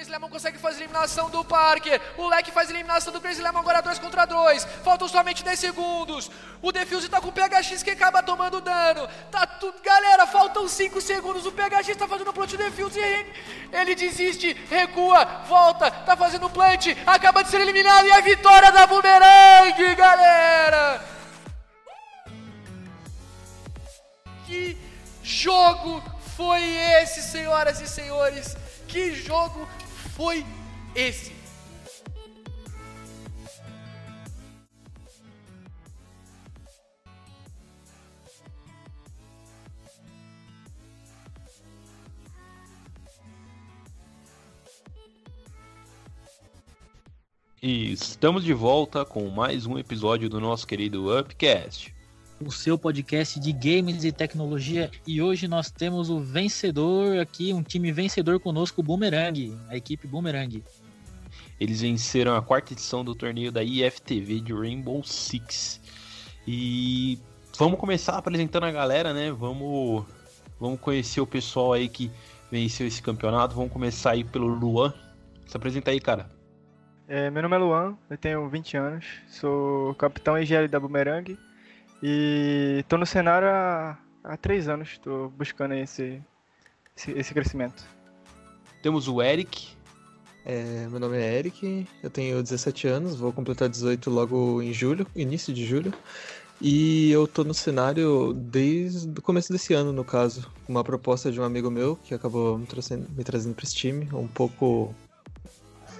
[0.00, 2.00] Crazy Lemon consegue fazer a eliminação do Parker.
[2.16, 4.64] O Leque faz a eliminação do Crazy Lemon agora 2 contra 2.
[4.82, 6.30] Faltam somente 10 segundos.
[6.62, 9.06] O Defuse tá com o PHX que acaba tomando dano.
[9.30, 9.78] Tá tudo.
[9.82, 11.44] Galera, faltam 5 segundos.
[11.44, 12.98] O PHX tá fazendo plot Defuse.
[13.70, 16.86] Ele desiste, recua, volta, tá fazendo plant.
[17.06, 21.04] Acaba de ser eliminado e a vitória da Boomerang, galera!
[24.46, 24.78] Que
[25.22, 26.02] jogo
[26.38, 26.62] foi
[27.02, 28.56] esse, senhoras e senhores?
[28.90, 29.68] Que jogo
[30.20, 30.44] foi
[30.94, 31.32] esse?
[47.62, 51.94] E estamos de volta com mais um episódio do nosso querido Upcast
[52.44, 54.90] o seu podcast de games e tecnologia.
[55.06, 60.06] E hoje nós temos o vencedor aqui, um time vencedor conosco, o Boomerang, a equipe
[60.06, 60.64] Boomerang.
[61.60, 65.80] Eles venceram a quarta edição do torneio da IFTV de Rainbow Six.
[66.46, 67.18] E
[67.58, 69.30] vamos começar apresentando a galera, né?
[69.30, 70.06] Vamos,
[70.58, 72.10] vamos conhecer o pessoal aí que
[72.50, 73.54] venceu esse campeonato.
[73.54, 74.94] Vamos começar aí pelo Luan.
[75.46, 76.30] Se apresenta aí, cara.
[77.06, 81.36] É, meu nome é Luan, eu tenho 20 anos, sou capitão IGL da Boomerang
[82.02, 86.22] e tô no cenário há, há três anos, tô buscando esse,
[86.96, 87.84] esse, esse crescimento.
[88.82, 89.68] Temos o Eric.
[90.44, 95.06] É, meu nome é Eric, eu tenho 17 anos, vou completar 18 logo em julho,
[95.14, 95.92] início de julho.
[96.60, 100.50] E eu tô no cenário desde o começo desse ano, no caso.
[100.68, 104.08] Uma proposta de um amigo meu que acabou me trazendo, me trazendo pra esse time,
[104.12, 104.94] um pouco.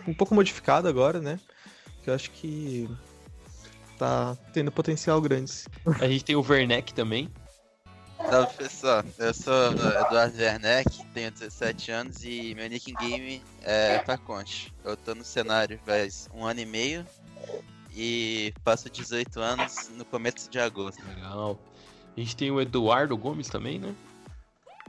[0.06, 1.40] um pouco modificado agora, né?
[2.02, 2.88] Que eu acho que
[4.00, 5.52] tá tendo potencial grande.
[6.00, 7.30] A gente tem o Werneck também.
[8.28, 14.72] Salve pessoal, eu sou Eduardo Werneck, tenho 17 anos e meu nick game é Paconte.
[14.84, 17.06] Eu tô no cenário faz um ano e meio
[17.94, 21.02] e faço 18 anos no começo de agosto.
[21.06, 21.58] Legal.
[22.16, 23.94] A gente tem o Eduardo Gomes também, né?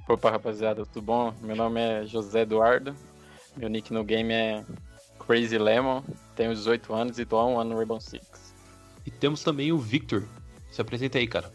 [0.08, 1.34] Opa rapaziada, tudo bom?
[1.42, 2.96] Meu nome é José Eduardo,
[3.56, 4.66] meu nick no game é
[5.26, 6.04] Crazy Lemon,
[6.36, 8.41] tenho 18 anos e tô há um ano no Rainbow Six.
[9.06, 10.24] E temos também o Victor.
[10.72, 11.52] Se apresenta aí, cara.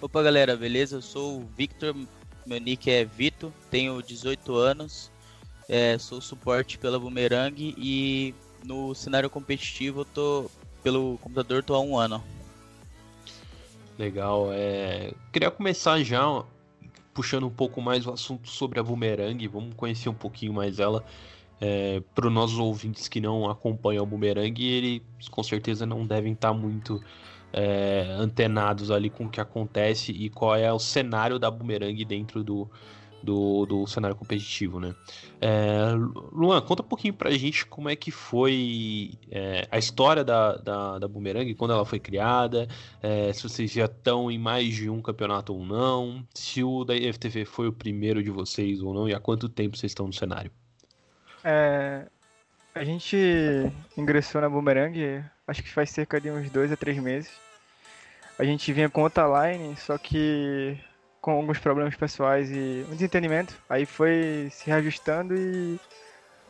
[0.00, 0.96] Opa, galera, beleza?
[0.96, 1.94] Eu sou o Victor,
[2.46, 5.10] meu nick é Vito, tenho 18 anos,
[5.68, 10.50] é, sou suporte pela Boomerang e no cenário competitivo eu tô
[10.82, 12.22] pelo computador tô há um ano.
[13.98, 15.12] Legal, é...
[15.32, 16.44] queria começar já
[17.12, 21.04] puxando um pouco mais o assunto sobre a Boomerang, vamos conhecer um pouquinho mais ela.
[21.60, 26.32] É, para os nossos ouvintes que não acompanham o Boomerang, eles com certeza não devem
[26.32, 27.00] estar tá muito
[27.52, 32.44] é, antenados ali com o que acontece e qual é o cenário da Boomerang dentro
[32.44, 32.68] do,
[33.22, 34.94] do, do cenário competitivo, né?
[35.40, 35.92] É,
[36.32, 40.98] Luan, conta um pouquinho pra gente como é que foi é, a história da, da,
[40.98, 42.68] da Boomerang, quando ela foi criada,
[43.02, 46.94] é, se vocês já estão em mais de um campeonato ou não, se o da
[46.94, 50.12] IFTV foi o primeiro de vocês ou não, e há quanto tempo vocês estão no
[50.12, 50.50] cenário.
[51.48, 52.02] É,
[52.74, 53.16] a gente
[53.96, 57.30] ingressou na Boomerang, acho que faz cerca de uns dois a três meses.
[58.36, 60.76] A gente vinha com outra line, só que
[61.20, 63.54] com alguns problemas pessoais e um desentendimento.
[63.68, 65.78] Aí foi se reajustando e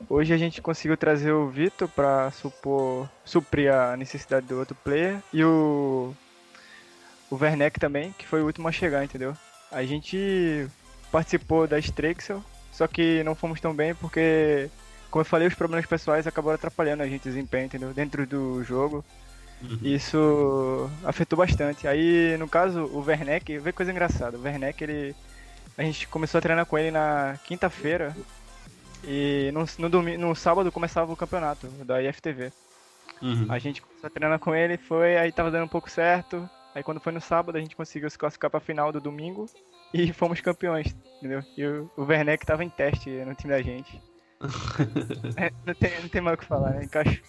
[0.08, 5.20] hoje a gente conseguiu trazer o Vitor para supor, suprir a necessidade do outro player
[5.30, 6.14] e o
[7.30, 9.36] o Werneck também, que foi o último a chegar, entendeu?
[9.70, 10.66] A gente
[11.12, 12.42] participou da Strexel,
[12.72, 14.70] só que não fomos tão bem porque
[15.16, 17.94] como eu falei, os problemas pessoais acabaram atrapalhando a gente desempenho, entendeu?
[17.94, 19.02] Dentro do jogo.
[19.62, 19.78] Uhum.
[19.80, 21.88] Isso afetou bastante.
[21.88, 24.36] Aí, no caso, o Werneck, vê coisa engraçada.
[24.36, 25.16] O Werneck, ele.
[25.78, 28.14] A gente começou a treinar com ele na quinta-feira.
[29.02, 32.52] E no, no, domingo, no sábado começava o campeonato da IFTV.
[33.22, 33.46] Uhum.
[33.48, 36.46] A gente começou a treinar com ele, foi, aí tava dando um pouco certo.
[36.74, 39.48] Aí quando foi no sábado, a gente conseguiu se classificar pra final do domingo
[39.94, 41.42] e fomos campeões, entendeu?
[41.56, 43.98] E o, o Werneck tava em teste no time da gente.
[45.36, 46.84] É, não, tem, não tem mais o que falar, né?
[46.84, 47.22] Encaixou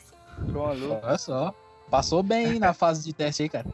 [1.03, 1.53] Olha só.
[1.89, 3.65] Passou bem na fase de teste aí, cara.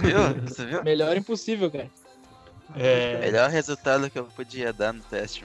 [0.00, 0.42] Viu?
[0.46, 0.84] Você viu?
[0.84, 1.90] Melhor impossível, cara.
[2.76, 3.18] É...
[3.18, 5.44] Melhor resultado que eu podia dar no teste.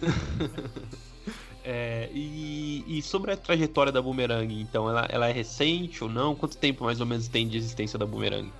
[1.64, 6.34] é, e, e, sobre a trajetória da Boomerang, então, ela, ela é recente ou não?
[6.34, 8.52] Quanto tempo mais ou menos tem de existência da Boomerang?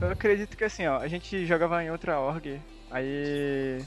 [0.00, 3.82] Eu acredito que assim, ó, a gente jogava em outra org, aí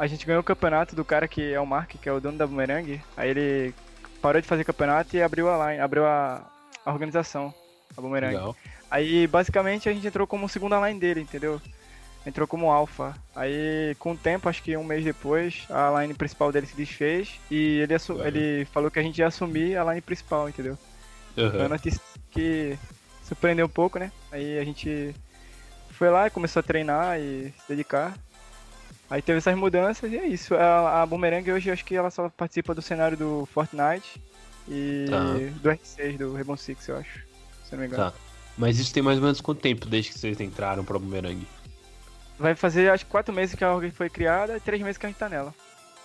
[0.00, 2.38] a gente ganhou o campeonato do cara que é o Mark, que é o dono
[2.38, 2.98] da Boomerang.
[3.14, 3.74] Aí ele
[4.22, 6.42] parou de fazer campeonato e abriu a line, abriu a,
[6.86, 7.52] a organização,
[7.94, 8.34] a Boomerang.
[8.34, 8.56] Legal.
[8.90, 11.60] Aí basicamente a gente entrou como segunda line dele, entendeu?
[12.26, 13.14] entrou como alfa.
[13.34, 17.40] Aí, com o tempo, acho que um mês depois, a line principal dele se desfez
[17.50, 18.26] e ele, Uhum.
[18.26, 20.76] ele falou que a gente ia assumir a line principal, entendeu?
[21.36, 21.68] Uma Aham.
[21.68, 22.00] notícia
[22.30, 22.76] que
[23.24, 24.12] surpreendeu um pouco, né?
[24.30, 25.14] Aí a gente
[25.90, 28.14] foi lá e começou a treinar e se dedicar.
[29.10, 30.54] Aí teve essas mudanças e é isso.
[30.54, 34.22] A, a Boomerang hoje eu acho que ela só participa do cenário do Fortnite
[34.68, 35.18] e Tá.
[35.60, 37.18] do R6, do Rainbow Six, eu acho.
[37.64, 38.10] Se eu não me engano.
[38.10, 38.16] Tá.
[38.56, 41.44] Mas isso tem mais ou menos quanto tempo desde que vocês entraram pra Boomerang?
[42.38, 45.06] Vai fazer acho que quatro meses que a org foi criada e três meses que
[45.06, 45.52] a gente tá nela.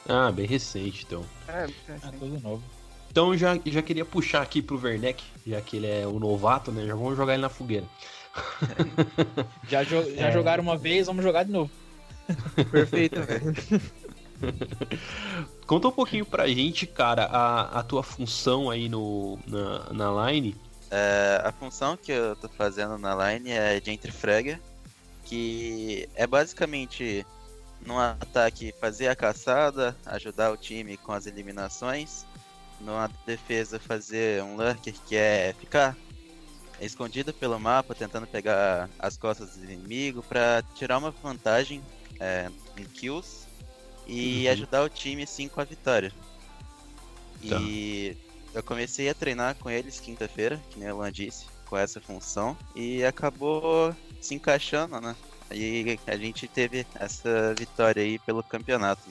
[0.08, 1.24] Ah, bem recente, então.
[1.48, 2.18] É, é Ah, assim.
[2.18, 2.64] tudo novo.
[3.12, 6.86] Então já, já queria puxar aqui pro Werneck, já que ele é o novato, né?
[6.86, 7.86] Já vamos jogar ele na fogueira.
[9.70, 10.32] Já, jo- já É.
[10.32, 11.72] jogaram uma vez, vamos jogar de novo.
[12.72, 13.54] Perfeito, velho.
[15.66, 20.56] Conta um pouquinho pra gente, cara, a, a tua função aí no, na, na line.
[20.92, 24.60] É, a função que eu tô fazendo na line é de entrefrega,
[25.24, 27.26] que é basicamente
[27.86, 32.26] num ataque fazer a caçada, ajudar o time com as eliminações,
[32.80, 35.96] numa defesa fazer um lurker que é ficar
[36.80, 41.82] escondido pelo mapa, tentando pegar as costas do inimigo para tirar uma vantagem
[42.20, 43.48] é, em kills
[44.08, 44.52] e Uhum.
[44.54, 46.12] ajudar o time assim com a vitória.
[47.50, 47.60] Tá.
[47.60, 48.16] E
[48.54, 52.58] eu comecei a treinar com eles quinta-feira, que nem a Luan disse, com essa função,
[52.76, 55.16] e acabou se encaixando, né?
[55.52, 59.04] E a gente teve essa vitória aí pelo campeonato.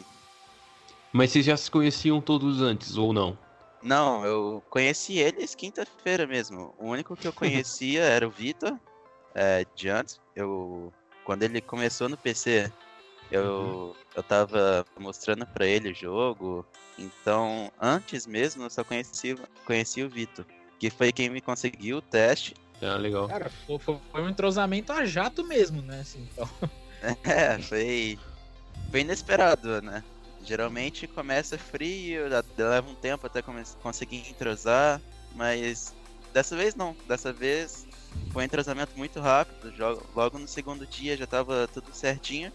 [1.12, 3.38] Mas vocês já se conheciam todos antes, ou não?
[3.80, 6.74] Não, eu conheci eles quinta-feira mesmo.
[6.78, 8.76] O único que eu conhecia era o Vitor,
[9.34, 10.20] é, de antes.
[10.34, 10.92] Eu,
[11.24, 12.72] quando ele começou no PC,
[13.34, 16.66] eu, eu tava mostrando pra ele o jogo.
[16.98, 20.44] Então, antes mesmo, eu só conheci, conheci o Vitor,
[20.78, 22.54] que foi quem me conseguiu o teste.
[22.80, 23.28] Ah, legal.
[23.28, 26.00] Cara, foi, foi- um entrosamento a jato mesmo, né?
[26.00, 26.48] Assim, então.
[27.22, 28.18] É, foi,
[28.90, 30.02] foi inesperado, né?
[30.42, 32.22] Geralmente começa frio,
[32.56, 33.42] leva um tempo até
[33.82, 35.02] conseguir entrosar,
[35.34, 35.94] mas
[36.32, 36.96] dessa vez não.
[37.06, 37.86] Dessa vez
[38.32, 39.70] foi um entrosamento muito rápido.
[40.14, 42.50] Logo no segundo dia já tava tudo certinho.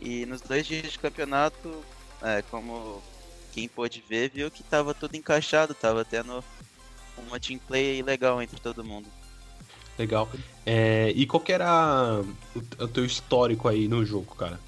[0.00, 1.84] E nos dois dias de campeonato,
[2.22, 3.02] é, como
[3.52, 6.42] quem pôde ver, viu que tava tudo encaixado, tava tendo
[7.18, 9.06] uma team play legal entre todo mundo.
[9.98, 10.28] Legal.
[10.64, 12.22] É, e qual que era
[12.54, 14.58] o, o teu histórico aí no jogo, cara?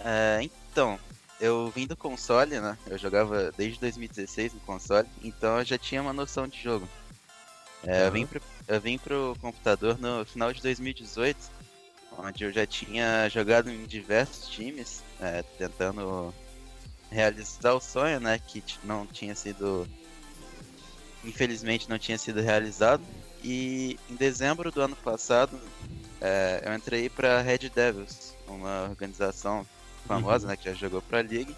[0.00, 0.98] É, então,
[1.40, 2.78] eu vim do console, né?
[2.86, 6.88] Eu jogava desde 2016 no console, então eu já tinha uma noção de jogo.
[7.82, 11.38] É, eu, vim pro, eu vim pro computador no final de 2018,
[12.18, 16.34] onde eu já tinha jogado em diversos times, é, tentando
[17.10, 18.38] realizar o sonho, né?
[18.38, 19.86] Que não tinha sido.
[21.24, 23.02] Infelizmente não tinha sido realizado.
[23.42, 25.58] E em dezembro do ano passado,
[26.20, 29.66] é, eu entrei pra Red Devils, uma organização
[30.06, 31.56] famosa, né, que já jogou pra League,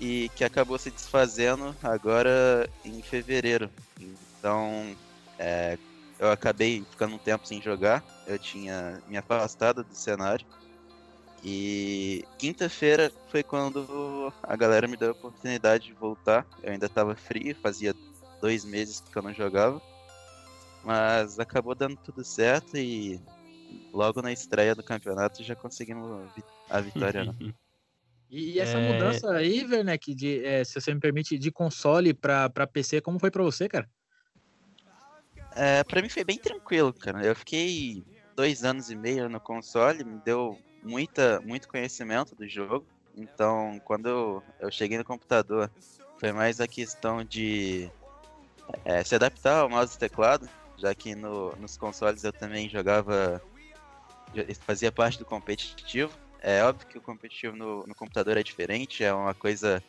[0.00, 3.70] e que acabou se desfazendo agora em fevereiro.
[4.00, 4.96] Então,
[5.38, 5.76] é,
[6.18, 10.46] eu acabei ficando um tempo sem jogar, eu tinha me afastado do cenário.
[11.42, 16.46] E quinta-feira foi quando a galera me deu a oportunidade de voltar.
[16.62, 17.94] Eu ainda estava frio, fazia
[18.40, 19.80] dois meses que eu não jogava.
[20.84, 23.20] Mas acabou dando tudo certo e
[23.92, 26.28] logo na estreia do campeonato já conseguimos
[26.68, 27.24] a vitória.
[27.24, 27.34] né?
[28.32, 28.80] E, essa É.
[28.80, 33.18] mudança aí, Werneck, de, é, se você me permite, de console pra, pra PC, como
[33.18, 33.90] foi pra você, cara?
[35.56, 37.24] É, pra mim foi bem tranquilo, cara.
[37.26, 38.04] Eu fiquei
[38.40, 42.86] dois anos e meio no console, me deu muita, muito conhecimento do jogo.
[43.14, 45.70] Então, quando eu, cheguei no computador,
[46.16, 47.90] foi mais a questão de
[48.82, 53.42] é, se adaptar ao mouse e teclado, já que no, nos consoles eu também jogava,
[54.60, 56.16] fazia parte do competitivo.
[56.40, 59.84] É óbvio que o competitivo no, no computador é diferente, é uma coisa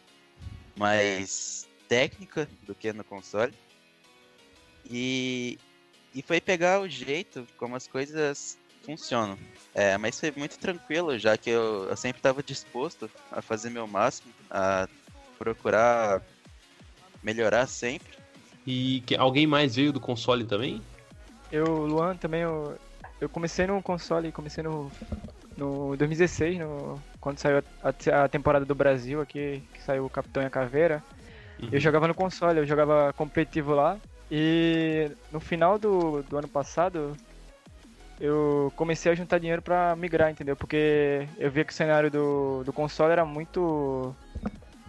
[0.78, 3.54] mais técnica do que no console.
[4.90, 5.58] E,
[6.14, 9.38] e foi pegar o jeito como as coisas funcionam.
[9.74, 13.88] É, mas foi muito tranquilo, já que eu, eu sempre estava disposto a fazer meu
[13.88, 14.88] máximo, a
[15.38, 16.22] procurar
[17.24, 18.18] melhorar sempre.
[18.66, 20.82] E que, alguém mais veio do console também?
[21.52, 22.78] Eu, Luan, também, eu,
[23.20, 24.92] eu comecei no console, comecei no,
[25.58, 30.44] no 2016, no, quando saiu a, a temporada do Brasil aqui, que saiu o Capitão
[30.44, 31.04] e a Caveira.
[31.72, 34.00] Eu jogava no console, eu jogava competitivo lá.
[34.32, 37.18] E no final do, do ano passado,
[38.20, 40.56] eu comecei a juntar dinheiro pra migrar, entendeu?
[40.56, 44.16] Porque eu via que o cenário do, do console era muito.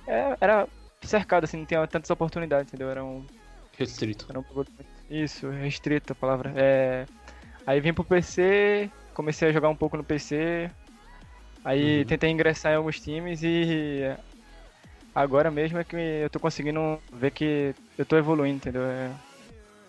[0.07, 0.69] é, era
[1.03, 2.89] cercado, assim, não tinha tantas oportunidades, entendeu?
[2.91, 3.25] Era um,
[3.77, 4.27] Restrito.
[4.31, 4.45] era um
[5.11, 6.53] Isso, restrito a palavra.
[6.57, 7.07] É...
[7.67, 10.71] Aí vim pro PC, comecei a jogar um pouco no PC,
[11.65, 12.05] Aí Uhum.
[12.05, 14.03] tentei ingressar em alguns times e
[15.15, 18.83] agora mesmo é que eu tô conseguindo ver que eu tô evoluindo, entendeu?
[18.83, 19.11] É,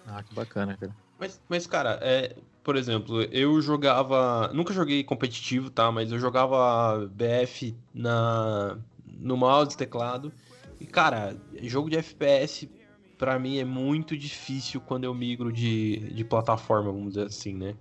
[0.06, 0.96] Ah, que bacana, cara.
[1.18, 4.52] Mas, mas cara, é, por exemplo, eu jogava.
[4.54, 5.92] Nunca joguei competitivo, tá?
[5.92, 10.32] Mas eu jogava BF na, no mouse teclado.
[10.80, 12.70] E, cara, jogo de FPS,
[13.18, 17.76] pra mim, é muito difícil quando eu migro de, de plataforma, vamos dizer assim, né?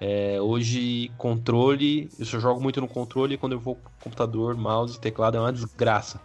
[0.00, 4.98] É, hoje, controle, eu só jogo muito no controle quando eu vou pro computador, mouse
[4.98, 6.20] teclado é uma desgraça.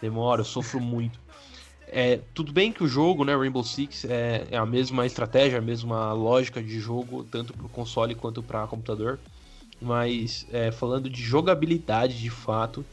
[0.00, 1.18] Demora, eu sofro muito.
[1.98, 5.62] É, tudo bem que o jogo, né, Rainbow Six, é, é a mesma estratégia, a
[5.62, 9.18] mesma lógica de jogo, tanto para o console quanto para computador.
[9.80, 12.84] Mas é, falando de jogabilidade de fato,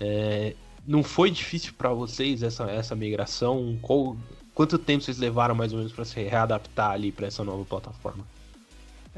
[0.00, 3.78] é, não foi difícil para vocês essa, essa migração?
[3.82, 4.16] Qual-
[4.54, 8.26] quanto tempo vocês levaram mais ou menos para se readaptar ali para essa nova plataforma?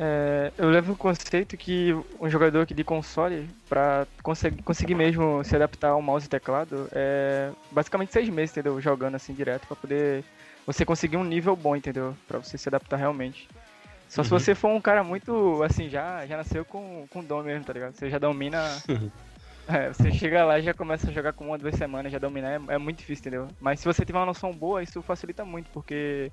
[0.03, 5.45] É, eu levo o conceito que um jogador que de console, pra conseguir, conseguir mesmo
[5.45, 8.81] se adaptar ao mouse e teclado, é basicamente seis meses, entendeu?
[8.81, 10.25] Jogando assim direto, pra poder
[10.67, 12.17] você conseguir um nível bom, entendeu?
[12.27, 13.47] Pra você se adaptar realmente.
[14.09, 14.39] Só se Uhum.
[14.41, 17.93] você for um cara muito, assim, já, já nasceu com, com dom mesmo, tá ligado?
[17.93, 18.83] Você já domina.
[19.69, 22.55] É, você chega lá e já começa a jogar com uma, duas semanas, já dominar,
[22.55, 23.47] é, é muito difícil, entendeu?
[23.61, 26.33] Mas se você tiver uma noção boa, isso facilita muito, porque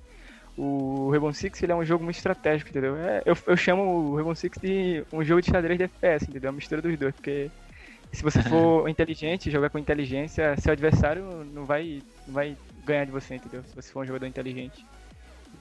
[0.58, 2.96] o Rainbow Six ele é um jogo muito estratégico, entendeu?
[2.96, 6.48] É, eu, eu chamo o Rainbow Six de um jogo de xadrez de FPS, entendeu?
[6.48, 7.48] É uma mistura dos dois, porque
[8.12, 13.12] se você for inteligente, jogar com inteligência, seu adversário não vai, não vai ganhar de
[13.12, 13.62] você, entendeu?
[13.68, 14.84] Se você for um jogador inteligente.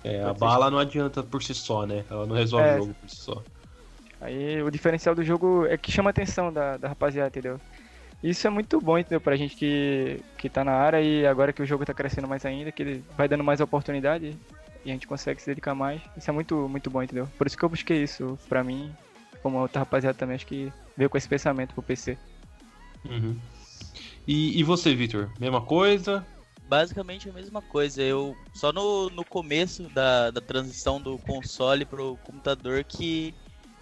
[0.04, 2.04] É, a bala não adianta por si só, né?
[2.10, 2.76] Ela não resolve É.
[2.76, 3.44] o jogo por si só.
[4.20, 7.60] Aí o diferencial do jogo é que chama a atenção da, da rapaziada, entendeu?
[8.24, 9.22] Isso é muito bom, entendeu?
[9.22, 12.44] Pra gente que, que tá na área e agora que o jogo tá crescendo mais
[12.46, 14.36] ainda, que ele vai dando mais oportunidade
[14.88, 16.02] e a gente consegue se dedicar mais.
[16.16, 17.28] Isso é muito, muito bom, entendeu?
[17.38, 18.90] Por isso que eu busquei isso pra mim,
[19.44, 22.18] como outra rapaziada também, acho que veio com esse pensamento pro PC.
[23.04, 23.38] Uhum.
[24.26, 25.30] E, e você, Victor?
[25.40, 26.26] Mesma coisa?
[26.70, 28.02] Basicamente a mesma coisa.
[28.02, 33.34] Eu só no, no começo da, da transição do console pro computador que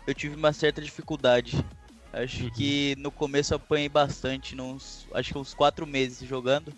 [0.07, 1.63] eu tive uma certa dificuldade.
[2.11, 2.49] Acho Uhum.
[2.49, 6.73] que no começo eu apanhei bastante, nos, acho que uns quatro meses jogando.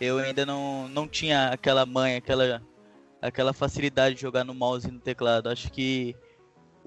[0.00, 2.62] Eu ainda não, não tinha aquela manha, aquela,
[3.26, 5.48] aquela facilidade de jogar no mouse e no teclado.
[5.48, 6.14] Acho que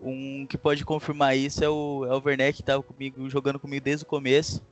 [0.02, 3.84] um que pode confirmar isso é o, é o Werneck, que estava comigo, jogando comigo
[3.84, 4.64] desde o começo.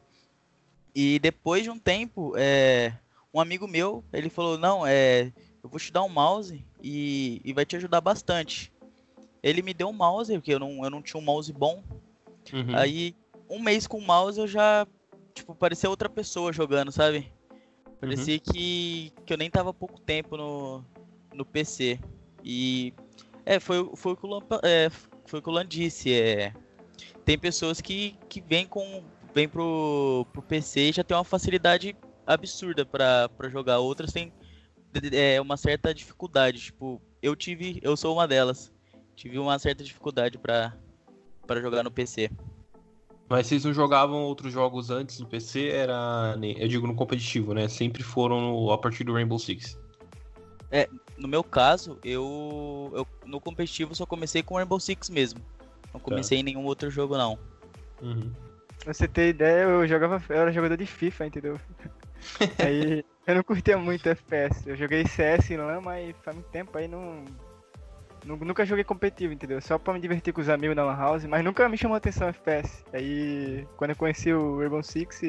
[0.95, 2.93] E depois de um tempo, é,
[3.33, 7.53] um amigo meu, ele falou, não, é, eu vou te dar um mouse e, e
[7.53, 8.71] vai te ajudar bastante.
[9.43, 11.83] Ele me deu um mouse, porque eu não, eu não tinha um mouse bom.
[12.51, 12.75] Uhum.
[12.75, 13.13] Aí,
[13.49, 14.87] um mês com o mouse eu já,
[15.33, 17.31] tipo, parecia outra pessoa jogando, sabe?
[17.99, 20.83] Parecia que, que eu nem tava há pouco tempo no,
[21.37, 21.99] no PC.
[22.43, 22.93] E,
[23.45, 24.89] é, foi, foi, o que o Luan, pa- é,
[25.25, 26.53] foi o que o Luan disse, é...
[27.23, 29.03] Tem pessoas que, que vêm com
[29.33, 33.79] vêm pro, pro PC e já tem uma facilidade absurda pra jogar.
[33.79, 34.31] Outras têm
[35.11, 36.59] é, uma certa dificuldade.
[36.59, 38.71] Tipo, eu tive, eu sou uma delas.
[39.15, 40.73] Tive uma certa dificuldade pra
[41.45, 42.29] para jogar no PC.
[43.29, 45.67] Mas vocês não jogavam outros jogos antes no PC?
[45.67, 46.35] Era.
[46.57, 47.67] Eu digo no competitivo, né?
[47.67, 49.77] Sempre foram no- a partir do Rainbow Six.
[51.17, 55.39] No meu caso, eu, eu no competitivo só comecei com Rainbow Six mesmo.
[55.93, 57.39] Não comecei em nenhum outro jogo não.
[58.01, 58.31] Uhum.
[58.83, 60.21] Pra você ter ideia, eu jogava.
[60.29, 61.59] Eu era jogador de FIFA, entendeu?
[62.59, 64.69] aí eu não curtia muito FPS.
[64.69, 67.25] Eu joguei CS e LAN, mas faz muito tempo aí não.
[68.23, 69.59] nu- Nunca joguei competitivo, entendeu?
[69.61, 71.97] Só pra me divertir com os amigos na Lan House, mas nunca me chamou a
[71.97, 72.83] atenção FPS.
[72.93, 75.21] Aí quando eu conheci o Rainbow Six,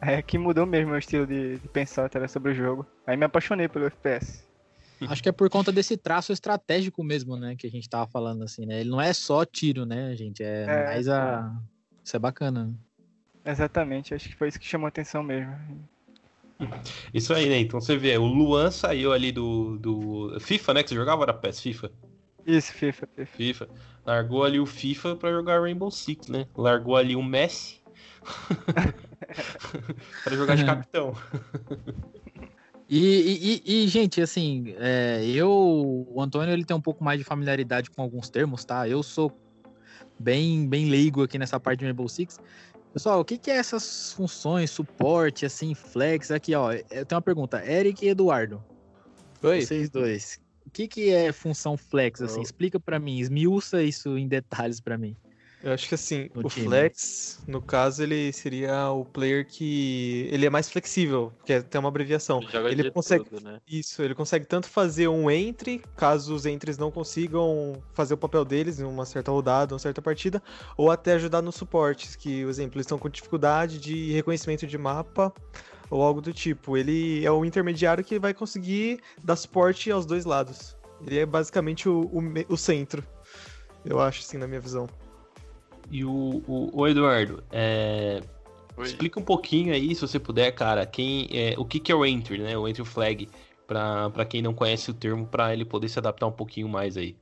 [0.00, 2.84] é que mudou mesmo meu estilo de, de pensar tá, ligado, sobre o jogo.
[3.06, 4.47] Aí me apaixonei pelo FPS.
[5.02, 7.54] Acho que é por conta desse traço estratégico mesmo, né?
[7.56, 8.80] Que a gente tava falando assim, né?
[8.80, 10.42] Ele não é só tiro, né, gente?
[10.42, 11.52] É, É, mais a.
[12.04, 12.74] Isso é bacana.
[13.44, 15.54] Exatamente, acho que foi isso que chamou a atenção mesmo.
[17.14, 17.58] Isso aí, né?
[17.58, 20.82] Então você vê, o Luan saiu ali do, do FIFA, né?
[20.82, 21.92] Que você jogava era PES, FIFA.
[22.44, 23.36] Isso, FIFA, FIFA.
[23.36, 23.68] FIFA.
[24.04, 26.46] Largou ali o FIFA pra jogar Rainbow Six, né?
[26.56, 27.80] Largou ali o Messi
[30.24, 31.14] pra jogar de capitão.
[32.88, 35.50] E, e- e- gente, assim, é, eu,
[36.10, 38.88] o Antônio, ele tem um pouco mais de familiaridade com alguns termos, tá?
[38.88, 39.30] Eu sou
[40.18, 42.38] bem, bem leigo aqui nessa parte de Rainbow Six.
[42.92, 46.30] Pessoal, o que, que é essas funções, suporte, assim, flex?
[46.30, 47.62] Aqui, ó, eu tenho uma pergunta.
[47.64, 48.64] Eric e Eduardo,
[49.42, 49.60] Oi?
[49.60, 50.40] vocês dois.
[50.66, 52.38] O que, que é função flex, assim?
[52.38, 55.14] Eu- Explica pra mim, esmiuça isso em detalhes pra mim.
[55.62, 56.66] Eu acho que assim, o time.
[56.66, 61.78] flex, no caso, ele seria o player que ele é mais flexível, que é, tem
[61.80, 62.40] uma abreviação.
[62.40, 63.60] Ele joga Ele consegue tudo, né?
[63.66, 68.44] Isso, ele consegue tanto fazer um entry, caso os entries não consigam fazer o papel
[68.44, 70.40] deles em uma certa rodada, uma certa partida,
[70.76, 74.78] ou até ajudar nos suportes, que, por exemplo, eles estão com dificuldade de reconhecimento de
[74.78, 75.32] mapa
[75.90, 76.76] ou algo do tipo.
[76.76, 80.76] Ele é o intermediário que vai conseguir dar suporte aos dois lados.
[81.04, 83.04] Ele é basicamente o, o, o centro,
[83.84, 84.88] eu acho, assim, na minha visão.
[85.90, 88.20] E o, o, o Eduardo, é,
[88.82, 92.04] explica um pouquinho aí, se você puder, cara, quem, é, o que, que é o
[92.04, 92.56] entry, né?
[92.56, 93.28] O entry flag,
[93.66, 96.96] pra, pra quem não conhece o termo, pra ele poder se adaptar um pouquinho mais
[96.96, 97.16] aí.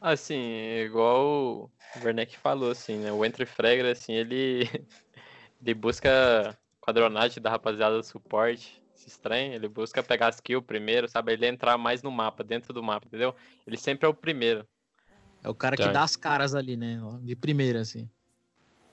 [0.00, 0.40] Assim,
[0.84, 3.10] igual o Werneck falou, assim, né?
[3.10, 4.68] O Entry Fragger, assim, ele,
[5.60, 11.08] ele busca quadronagem da rapaziada do suporte, esse estranho, ele busca pegar as kills primeiro,
[11.08, 11.32] sabe?
[11.32, 13.34] Ele entrar mais no mapa, dentro do mapa, entendeu?
[13.66, 14.64] Ele sempre é o primeiro.
[15.42, 15.92] É o cara que Tá.
[15.92, 16.98] dá as caras ali, né?
[17.22, 18.08] De primeira, assim.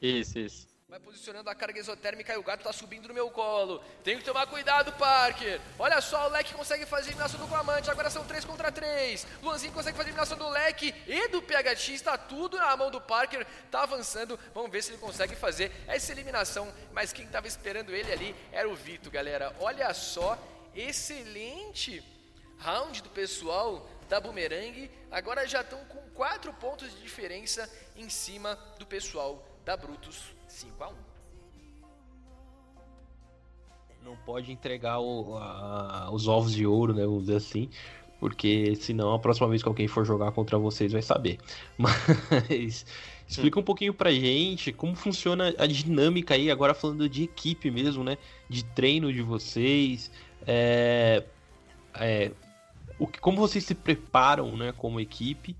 [0.01, 0.67] Isso, isso.
[0.87, 3.83] Vai posicionando a carga exotérmica e o gato tá subindo no meu colo.
[4.03, 5.59] Tenho que tomar cuidado, Parker.
[5.77, 7.89] Olha só, o Leque consegue fazer a eliminação do Clamante.
[7.91, 9.27] Agora são 3 contra 3.
[9.41, 12.01] Luanzinho consegue fazer a eliminação do Leque e do PHX.
[12.01, 13.45] Tá tudo na mão do Parker.
[13.69, 14.39] Tá avançando.
[14.53, 16.71] Vamos ver se ele consegue fazer essa eliminação.
[16.93, 19.53] Mas quem tava esperando ele ali era o Vito, galera.
[19.59, 20.37] Olha só,
[20.73, 22.01] excelente
[22.59, 24.89] round do pessoal da Boomerang.
[25.11, 30.83] Agora já estão com 4 pontos de diferença em cima do pessoal da Brutus 5
[30.83, 30.93] a 1
[34.03, 37.03] Não pode entregar o- a- os ovos de ouro, né?
[37.03, 37.69] Vamos dizer assim.
[38.19, 41.37] Porque senão a próxima vez que alguém for jogar contra vocês vai saber.
[41.77, 42.85] Mas
[43.27, 48.03] explica um pouquinho pra gente como funciona a dinâmica aí, agora falando de equipe mesmo,
[48.03, 48.17] né?
[48.47, 50.11] De treino de vocês.
[50.47, 51.23] É,
[51.95, 52.31] é,
[52.99, 55.55] o que- como vocês se preparam, né, como equipe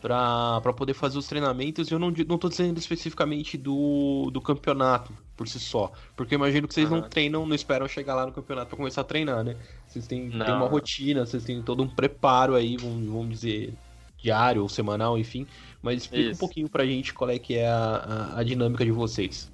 [0.00, 1.90] para poder fazer os treinamentos.
[1.90, 5.92] Eu não, não tô dizendo especificamente do, do campeonato por si só.
[6.16, 9.00] Porque eu imagino que vocês não treinam, não esperam chegar lá no campeonato para começar
[9.00, 9.56] a treinar, né?
[9.86, 13.74] Vocês têm, têm uma rotina, vocês têm todo um preparo aí, vamos, vamos dizer,
[14.22, 15.46] diário ou semanal, enfim.
[15.82, 16.40] Mas explica um Isso.
[16.40, 19.50] pouquinho pra gente qual é que é a, a, a dinâmica de vocês.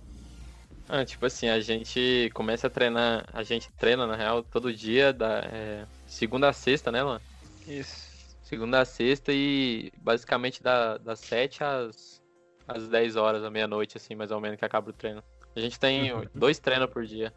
[0.88, 5.12] Ah, tipo assim, a gente começa a treinar, a gente treina, na real, todo dia,
[5.12, 7.20] da é, segunda a sexta, né, mano?
[7.66, 8.10] Isso.
[8.42, 12.22] Segunda a sexta e basicamente da, das 7 às,
[12.68, 15.22] às 10 horas, à meia-noite, assim, mais ou menos, que acaba o treino.
[15.56, 17.32] A gente tem dois treinos por dia.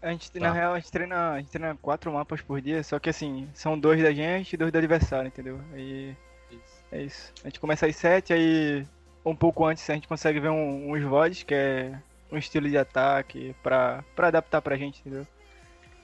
[0.00, 0.38] A gente, Tá.
[0.40, 3.48] na real, a gente, treina, a gente treina quatro mapas por dia, só que assim,
[3.54, 5.60] são dois da gente e dois do adversário, entendeu?
[5.72, 6.16] Aí
[6.92, 7.32] é isso.
[7.42, 8.86] A gente começa às sete, aí
[9.24, 11.98] um pouco antes a gente consegue ver um, uns VODs, que é
[12.30, 15.26] um estilo de ataque, pra, pra adaptar pra gente, entendeu?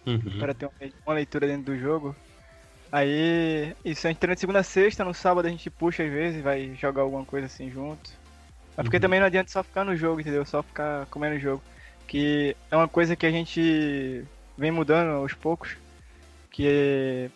[0.07, 0.38] Uhum.
[0.38, 0.69] Para ter
[1.07, 2.17] uma, leitura dentro do jogo.
[2.91, 6.11] Aí, isso, a gente treina de segunda a sexta, no sábado a gente puxa às
[6.11, 8.11] vezes, vai jogar alguma coisa assim junto.
[8.77, 9.01] Mas porque Uhum.
[9.03, 10.45] também não adianta só ficar no jogo, entendeu?
[10.45, 11.62] Só ficar comendo o jogo.
[12.07, 14.25] Que é uma coisa que a gente
[14.59, 15.77] vem mudando aos poucos,
[16.51, 17.31] que é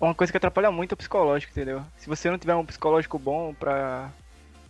[0.00, 1.82] uma coisa que atrapalha muito o psicológico, entendeu?
[1.96, 4.10] Se você não tiver um psicológico bom pra,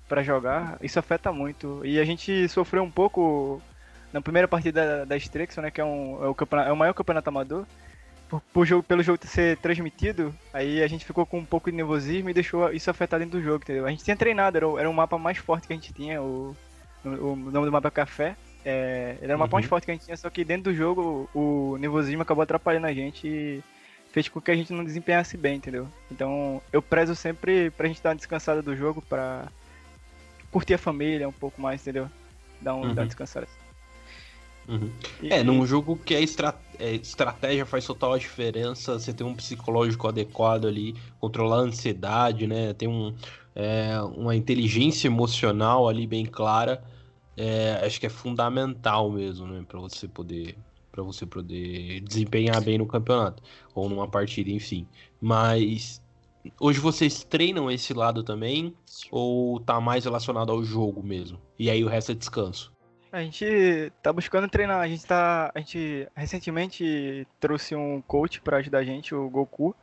[0.09, 1.85] pra jogar, isso afeta muito.
[1.85, 3.61] E a gente sofreu um pouco
[4.17, 6.77] na primeira partida da, da Strixon, né, que é, um, é, o campeonato, é o
[6.77, 7.67] maior campeonato amador,
[8.31, 11.77] por, por jogo, pelo jogo ser transmitido, aí a gente ficou com um pouco de
[11.77, 13.85] nervosismo e deixou isso afetar dentro do jogo, entendeu?
[13.87, 16.21] A gente tinha treinado, era, o- era um mapa mais forte que a gente tinha,
[16.23, 16.57] o,
[17.05, 19.69] o, nome do mapa é Café, é, ele era o mapa mais Uhum.
[19.69, 22.93] forte que a gente tinha, só que dentro do jogo o, nervosismo acabou atrapalhando a
[22.95, 23.63] gente e
[24.13, 25.87] fez com que a gente não desempenhasse bem, entendeu?
[26.11, 29.47] Então eu prezo sempre pra gente dar uma descansada do jogo, pra
[30.51, 32.09] curtir a família um pouco mais, entendeu?
[32.63, 32.95] Dar, um, dar Uhum.
[33.01, 33.47] uma descansada.
[34.69, 34.91] Uhum.
[35.23, 40.09] E- É, num jogo que a é, estratégia faz total diferença, você tem um psicológico
[40.09, 42.75] adequado ali, controlar a ansiedade, né?
[42.75, 43.15] Tem um,
[43.55, 46.83] é, uma inteligência emocional ali bem clara.
[47.37, 49.65] é, acho que é fundamental mesmo, né?
[49.67, 50.59] Pra você poder
[50.91, 53.43] para você poder desempenhar bem no campeonato
[53.75, 54.89] ou numa partida, enfim.
[55.21, 56.03] Mas
[56.61, 58.75] hoje vocês treinam esse lado também
[59.11, 61.41] ou tá mais relacionado ao jogo mesmo?
[61.59, 62.76] E aí o resto é descanso?
[63.13, 65.51] A gente tá buscando treinar, a gente tá.
[65.55, 69.75] A gente recentemente trouxe um coach pra ajudar a gente, o Goku,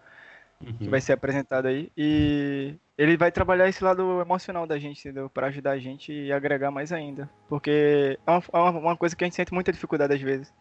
[0.77, 0.89] que Uhum.
[0.91, 1.91] vai ser apresentado aí.
[1.97, 5.29] E ele vai trabalhar esse lado emocional da gente, entendeu?
[5.29, 7.29] Pra ajudar a gente e agregar mais ainda.
[7.49, 10.53] Porque é uma, é uma- coisa que a gente sente muita dificuldade às vezes.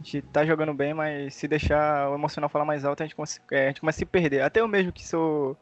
[0.00, 3.14] A gente tá jogando bem, mas se deixar o emocional falar mais alto, a gente,
[3.50, 4.40] é, a gente começa a se perder.
[4.42, 5.56] Até eu mesmo que sou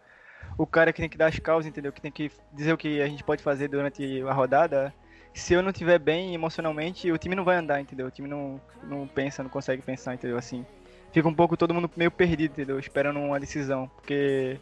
[0.57, 1.93] o cara que tem que dar as causas, entendeu?
[1.93, 4.95] Que tem que dizer o que a gente pode fazer durante a rodada.
[5.35, 8.07] Se eu não tiver bem emocionalmente, o time não vai andar, entendeu?
[8.07, 10.37] O time não, não pensa, não consegue pensar, entendeu?
[10.37, 10.65] Assim,
[11.13, 12.79] fica um pouco todo mundo meio perdido, entendeu?
[12.79, 14.59] Esperando uma decisão, porque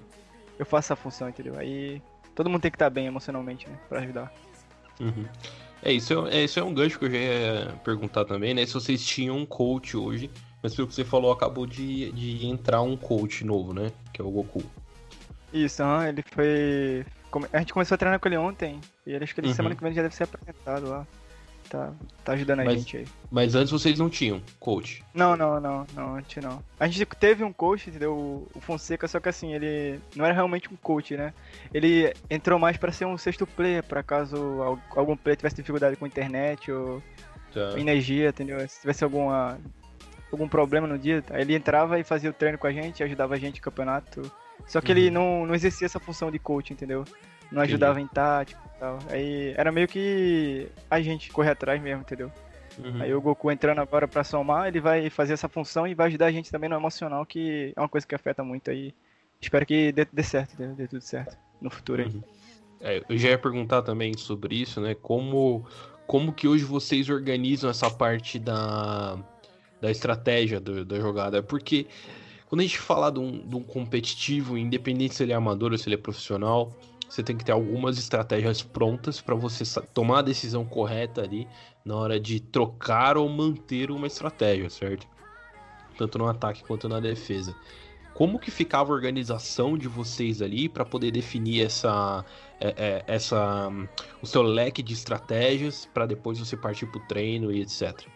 [0.59, 1.59] eu faço essa função, entendeu?
[1.59, 2.01] Aí
[2.35, 3.77] todo mundo tem que estar bem emocionalmente, né?
[3.89, 4.33] Pra ajudar.
[5.01, 5.25] Uhum.
[5.83, 8.65] É, isso é, é, isso é um gancho que eu já ia perguntar também, né?
[8.67, 10.31] Se vocês tinham um coach hoje,
[10.63, 13.91] mas pelo que você falou, acabou de, de entrar um coach novo, né?
[14.13, 14.63] Que é o Goku.
[15.53, 17.05] Isso, ele foi.
[17.53, 19.55] A gente começou a treinar com ele ontem, e ele acho que ele Uhum.
[19.55, 21.07] semana que vem já deve ser apresentado lá.
[21.69, 21.93] Tá,
[22.25, 23.07] tá ajudando a Mas- gente aí.
[23.31, 25.05] Mas antes vocês não tinham coach.
[25.15, 26.61] Não, não, não, não, a gente não.
[26.81, 28.49] A gente teve um coach, entendeu?
[28.53, 31.33] O Fonseca, só que assim, ele não era realmente um coach, né?
[31.73, 35.95] Ele entrou mais pra ser um sexto player, pra caso al- algum player tivesse dificuldade
[35.95, 37.01] com internet ou
[37.55, 37.79] Tá.
[37.79, 38.59] energia, entendeu?
[38.69, 39.57] Se tivesse alguma,
[40.33, 43.35] algum problema no dia, aí ele entrava e fazia o treino com a gente, ajudava
[43.35, 44.23] a gente no campeonato.
[44.67, 45.13] Só que ele Uhum.
[45.13, 47.05] não, não exercia essa função de coach, entendeu?
[47.51, 48.99] Não ajudava em tática e tal.
[49.09, 52.31] Aí era meio que a gente correr atrás mesmo, entendeu?
[52.79, 53.03] Uhum.
[53.03, 56.27] Aí o Goku entrando agora pra somar, ele vai fazer essa função e vai ajudar
[56.27, 58.95] a gente também no emocional, que é uma coisa que afeta muito aí.
[59.41, 62.09] Espero que dê, dê certo, dê, dê tudo certo no futuro aí.
[62.09, 62.23] Uhum.
[62.81, 64.95] É, eu já ia perguntar também sobre isso, né?
[64.95, 65.67] Como,
[66.07, 69.19] como que hoje vocês organizam essa parte da,
[69.81, 71.43] da estratégia do- da jogada?
[71.43, 71.87] Porque
[72.51, 75.79] quando a gente fala de um, de um competitivo, independente se ele é amador ou
[75.79, 76.77] se ele é profissional,
[77.09, 79.63] você tem que ter algumas estratégias prontas para você
[79.95, 81.47] tomar a decisão correta ali
[81.85, 85.07] na hora de trocar ou manter uma estratégia, certo?
[85.97, 87.55] Tanto no ataque quanto na defesa.
[88.15, 92.25] Como que ficava a organização de vocês ali para poder definir essa,
[92.61, 93.87] é, é, essa, hum,
[94.21, 98.09] o seu leque de estratégias para depois você partir pro treino e etc.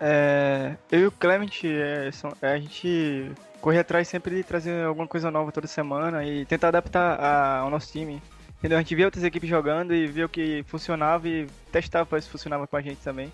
[0.00, 3.30] É, eu e o Clement, é, são- é, a gente
[3.60, 7.70] corre atrás sempre de trazer alguma coisa nova toda semana e tentar adaptar a- ao
[7.70, 8.20] nosso time.
[8.58, 8.78] Entendeu?
[8.78, 12.66] A gente via outras equipes jogando e via o que funcionava e testava se funcionava
[12.66, 13.32] com a gente também.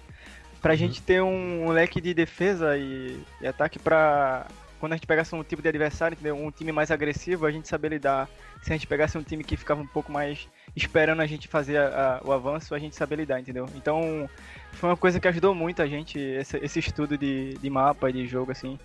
[0.60, 0.76] Pra Uhum.
[0.78, 4.46] gente ter um, um leque de defesa e, e ataque pra
[4.78, 6.34] quando a gente pegasse um tipo de adversário, entendeu?
[6.34, 8.28] Um time mais agressivo, a gente saber lidar.
[8.62, 11.76] Se a gente pegasse um time que ficava um pouco mais esperando a gente fazer
[11.78, 13.66] a- a- o avanço, a gente saber lidar, entendeu?
[13.74, 14.28] Então,
[14.72, 18.12] foi uma coisa que ajudou muito a gente, esse, esse estudo de, de mapa e
[18.12, 18.78] de jogo, assim.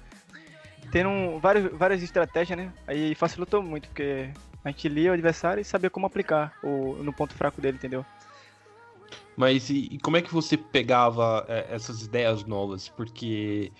[0.92, 2.72] Tendo um- vários, várias estratégias, né?
[2.88, 4.30] Aí facilitou muito, porque
[4.64, 8.06] a gente lia o adversário e sabia como aplicar o, no ponto fraco dele, entendeu?
[9.36, 12.88] Mas e, e como é que você pegava é, essas ideias novas?
[12.88, 13.74] Porque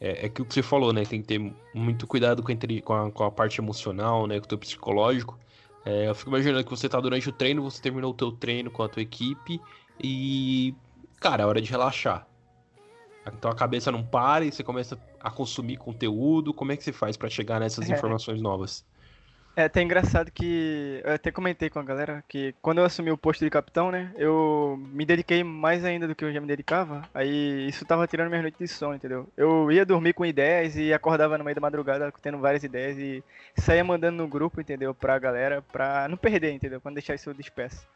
[0.00, 1.04] é, é aquilo que você falou, né?
[1.04, 4.38] Tem que ter muito cuidado com a, interi- com a, com a parte emocional, né?
[4.40, 5.38] Com o teu psicológico.
[5.84, 8.70] É, eu fico imaginando que você tá durante o treino, você terminou o teu treino
[8.70, 9.64] com a tua equipe
[10.02, 10.78] e,
[11.20, 12.30] cara, é hora de relaxar.
[13.26, 16.54] Então a cabeça não para e você começa a consumir conteúdo.
[16.54, 17.88] Como é que você faz pra chegar nessas É.
[17.88, 18.86] informações novas?
[19.54, 23.18] É até engraçado que eu até comentei com a galera que quando eu assumi o
[23.18, 27.02] posto de capitão, né, eu me dediquei mais ainda do que eu já me dedicava.
[27.12, 29.28] Aí isso tava tirando minha noite de sono, entendeu?
[29.36, 33.22] Eu ia dormir com ideias e acordava no meio da madrugada tendo várias ideias e
[33.54, 37.34] saía mandando no grupo, entendeu, pra galera, pra não perder, entendeu, pra não deixar isso
[37.34, 37.86] disperso.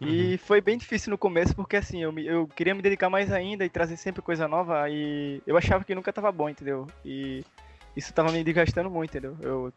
[0.00, 3.32] E foi bem difícil no começo, porque assim, eu, me- eu queria me dedicar mais
[3.32, 6.86] ainda e trazer sempre coisa nova, e eu achava que nunca tava bom, entendeu?
[7.04, 7.44] E
[7.96, 9.36] isso tava me desgastando muito, entendeu?
[9.40, 9.72] Eu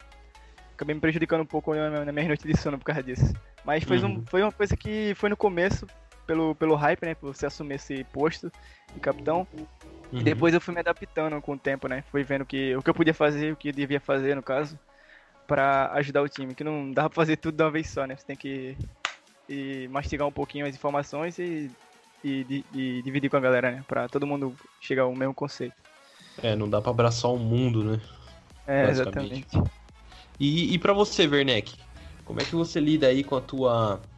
[0.76, 3.34] acabei me prejudicando um pouco na, na minha noite de sono por causa disso.
[3.64, 4.18] Mas foi, Uhum.
[4.18, 5.88] um, foi uma coisa que foi no começo,
[6.28, 7.16] pelo, pelo hype, né?
[7.16, 8.52] Por você assumir esse posto
[8.94, 9.48] de capitão.
[9.54, 10.20] Uhum.
[10.20, 12.04] E depois eu fui me adaptando com o tempo, né?
[12.12, 14.78] Fui vendo que, o que eu podia fazer, o que eu devia fazer, no caso,
[15.48, 16.54] pra ajudar o time.
[16.54, 18.16] Que não dá pra fazer tudo de uma vez só, né?
[18.16, 18.78] Você tem que
[19.48, 21.70] e mastigar um pouquinho as informações e,
[22.24, 23.84] e, e dividir com a galera, né?
[23.88, 25.76] Pra todo mundo chegar ao mesmo conceito.
[26.42, 28.02] É, não dá pra abraçar o mundo, né?
[28.68, 29.46] É, exatamente.
[30.40, 31.78] E, e para você, Werneck,
[32.24, 34.10] como é que você lida aí com a tua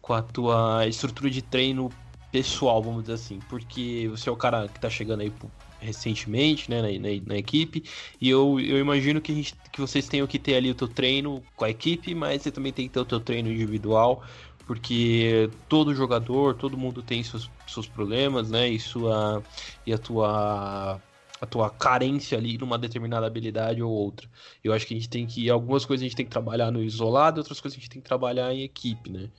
[0.00, 2.00] com a tua estrutura de treino
[2.30, 3.40] pessoal, vamos dizer assim?
[3.42, 5.32] Porque você é o cara que tá chegando aí
[5.80, 7.84] recentemente, né, na, na- na equipe,
[8.20, 11.48] e eu, eu imagino que, gente, que vocês tenham que ter ali o teu treino
[11.54, 14.24] com a equipe, mas você também tem que ter o teu treino individual,
[14.64, 19.46] porque todo jogador, todo mundo tem seus, seus problemas, né, e, sua,
[19.86, 21.02] e a tua
[21.40, 24.28] a tua carência ali numa determinada habilidade ou outra.
[24.62, 25.48] Eu acho que a gente tem que.
[25.50, 28.08] Algumas coisas a gente tem que trabalhar no isolado, outras coisas a gente tem que
[28.08, 29.30] trabalhar em equipe, né?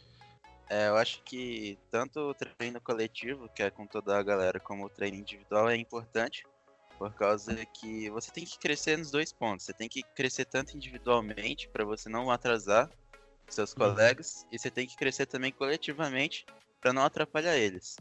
[0.69, 4.85] É, eu acho que tanto o treino coletivo, que é com toda a galera, como
[4.85, 6.45] o treino individual é importante,
[6.97, 9.65] por causa que você tem que crescer nos dois pontos.
[9.65, 12.89] Você tem que crescer tanto individualmente para você não atrasar
[13.49, 13.79] seus Uhum.
[13.79, 16.45] colegas, e você tem que crescer também coletivamente
[16.79, 17.95] para não atrapalhar eles.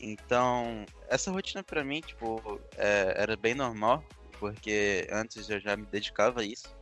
[0.00, 4.02] Então, essa rotina pra mim, tipo, é, era bem normal,
[4.38, 6.74] porque antes eu já me dedicava a isso.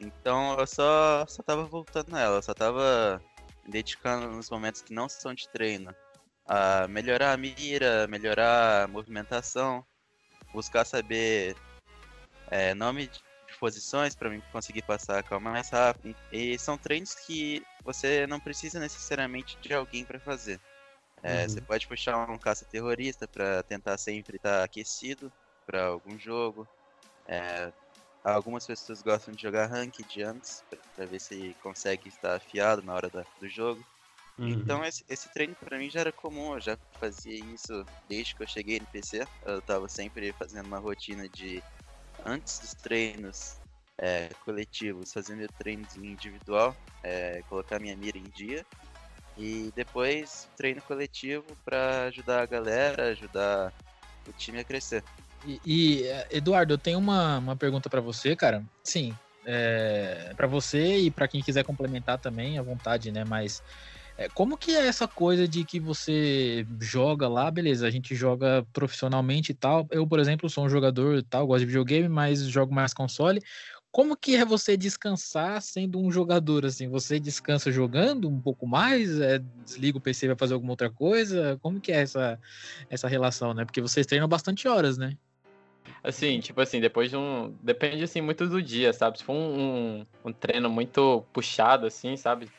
[0.00, 3.22] Então eu só, só tava voltando nela, só tava
[3.64, 5.94] me dedicando nos momentos que não são de treino
[6.46, 9.84] a melhorar a mira, melhorar a movimentação,
[10.52, 11.56] buscar saber
[12.50, 13.20] é, nome de
[13.58, 16.14] posições para mim conseguir passar a calma mais rápido.
[16.30, 20.60] E são treinos que você não precisa necessariamente de alguém para fazer.
[21.22, 21.48] É, Uhum.
[21.48, 25.32] Você pode puxar um caça-terrorista para tentar sempre estar aquecido
[25.66, 26.68] para algum jogo.
[27.28, 27.72] É,
[28.24, 33.10] algumas pessoas gostam de jogar ranked antes, para ver se consegue estar afiado na hora
[33.10, 33.86] da- do jogo.
[34.38, 34.64] Uhum.
[34.64, 37.72] Então esse, esse treino pra mim já era comum, eu já fazia isso
[38.04, 39.28] desde que eu cheguei no PC.
[39.42, 41.64] Eu tava sempre fazendo uma rotina de
[42.24, 43.60] antes dos treinos
[44.00, 48.66] é, coletivos, fazendo treinos individual, é, colocar minha mira em dia.
[49.36, 53.72] E depois treino coletivo pra ajudar a galera, ajudar
[54.26, 55.04] o time a crescer.
[55.44, 58.64] E, e, eh, Eduardo, eu tenho uma, uma pergunta pra você, cara.
[58.82, 59.14] Sim,
[59.46, 63.24] é, para você e pra quem quiser complementar também, à vontade, né?
[63.24, 63.62] Mas
[64.18, 67.86] é, como que é essa coisa de que você joga lá, beleza?
[67.86, 69.86] A gente joga profissionalmente e tal.
[69.90, 73.40] Eu, por exemplo, sou um jogador e tal, gosto de videogame, mas jogo mais console.
[73.96, 76.86] Como que é você descansar sendo um jogador assim?
[76.86, 79.18] Você descansa jogando um pouco mais?
[79.18, 81.58] É, desliga o PC vai fazer alguma outra coisa?
[81.62, 82.38] Como que é essa,
[82.90, 83.64] essa relação, né?
[83.64, 85.16] Porque vocês treinam bastante horas, né?
[86.04, 87.54] Assim, tipo assim, depois de um.
[87.62, 89.16] Depende assim muito do dia, sabe?
[89.16, 92.50] Se for um, um, um treino muito puxado, assim, sabe?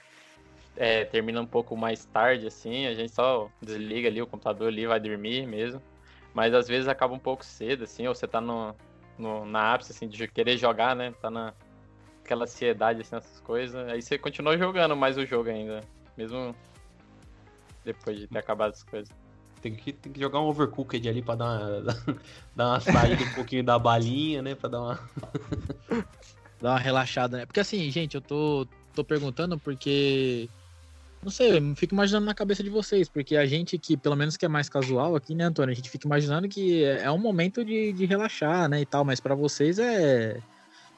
[0.75, 4.87] É, termina um pouco mais tarde, assim, a gente só desliga ali o computador ali,
[4.87, 5.79] vai dormir mesmo.
[6.33, 8.75] Mas às vezes acaba um pouco cedo, assim, ou você tá no,
[9.17, 11.13] no, na ápice, assim, de querer jogar, né?
[11.21, 11.53] Tá na
[12.23, 13.87] aquela ansiedade, assim, essas coisas.
[13.87, 15.81] Aí você continua jogando mais o jogo ainda,
[16.17, 16.53] mesmo
[17.85, 19.13] depois de ter acabado as coisas.
[19.61, 21.81] Tem que, tem que jogar um overcooked ali pra dar uma,
[22.55, 24.55] dar uma saída um pouquinho da balinha, né?
[24.55, 24.99] Pra dar uma.
[26.59, 27.45] Dar uma relaxada, né?
[27.45, 30.49] Porque assim, gente, eu tô, tô perguntando porque.
[31.27, 34.37] Não sei, eu fico imaginando na cabeça de vocês, porque a gente que, pelo menos
[34.37, 35.73] que é mais casual aqui, né, Antônio?
[35.73, 39.03] A gente fica imaginando que é é um momento de, de relaxar, né, e tal,
[39.03, 40.41] mas pra vocês é,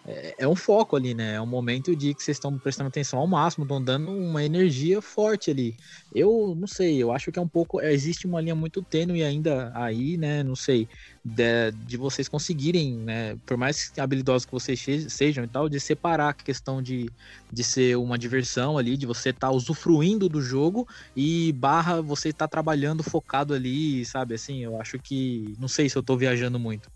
[0.05, 0.35] é.
[0.39, 1.35] É um foco ali, né?
[1.35, 5.01] É um momento de que vocês estão prestando atenção ao máximo, estão dando uma energia
[5.01, 5.75] forte ali.
[6.13, 7.81] Eu não sei, eu acho que é um pouco.
[7.81, 10.43] Existe uma linha muito tênue ainda aí, né?
[10.43, 10.87] Não sei
[11.23, 16.29] de, de vocês conseguirem, né, por mais habilidosos que vocês sejam e tal, de separar
[16.29, 17.13] a questão de,
[17.51, 22.47] de ser uma diversão ali, de você estar usufruindo do jogo e barra você estar
[22.47, 24.35] trabalhando focado ali, sabe?
[24.35, 25.55] Assim, eu acho que.
[25.59, 26.89] Não sei se eu tô viajando muito.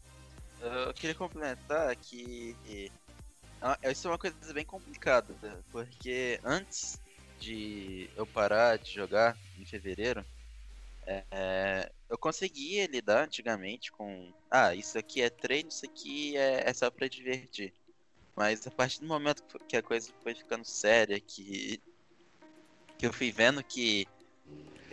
[0.63, 2.56] Eu queria complementar que
[3.62, 5.58] ah, isso é uma coisa bem complicada, né?
[5.71, 7.02] porque antes
[7.39, 10.26] de eu parar de jogar em fevereiro,
[11.06, 16.73] é, eu conseguia lidar antigamente com, ah, isso aqui é treino, isso aqui é, é
[16.73, 17.73] só pra divertir.
[18.36, 21.82] Mas a partir do momento que a coisa foi ficando séria, que,
[22.97, 24.08] que eu fui vendo que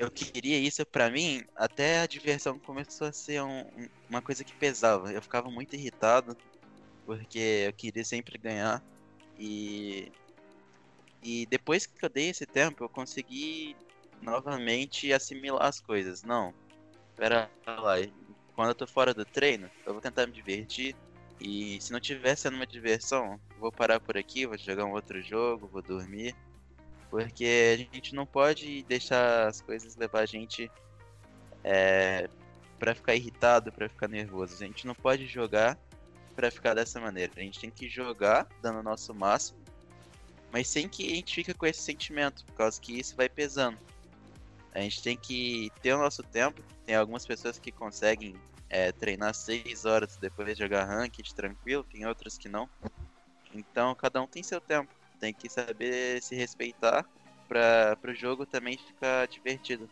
[0.00, 4.42] eu queria isso pra mim, até a diversão começou a ser um- um- uma coisa
[4.42, 5.12] que pesava.
[5.12, 6.34] Eu ficava muito irritado,
[7.04, 8.82] porque eu queria sempre ganhar.
[9.38, 10.10] E,
[11.22, 13.76] e depois que eu dei esse tempo, eu consegui
[14.22, 16.22] novamente assimilar as coisas.
[16.22, 16.54] Não,
[17.14, 17.96] pera lá,
[18.54, 20.96] quando eu tô fora do treino, eu vou tentar me divertir.
[21.38, 25.20] E se não tiver sendo uma diversão, vou parar por aqui, vou jogar um outro
[25.20, 26.34] jogo, vou dormir.
[27.10, 30.70] Porque a gente não pode deixar as coisas levar a gente
[31.64, 32.28] é,
[32.78, 34.54] para ficar irritado, pra ficar nervoso.
[34.54, 35.76] A gente não pode jogar
[36.36, 37.32] pra ficar dessa maneira.
[37.36, 39.58] A gente tem que jogar dando o nosso máximo,
[40.52, 43.78] mas sem que a gente fique com esse sentimento, por causa que isso vai pesando.
[44.72, 46.62] A gente tem que ter o nosso tempo.
[46.86, 48.34] Tem algumas pessoas que conseguem
[48.68, 52.68] é, treinar 6 horas depois de jogar ranked tranquilo, tem outras que não.
[53.52, 54.99] Então cada um tem seu tempo.
[55.20, 57.06] Tem que saber se respeitar
[57.48, 59.88] para o jogo também ficar divertido.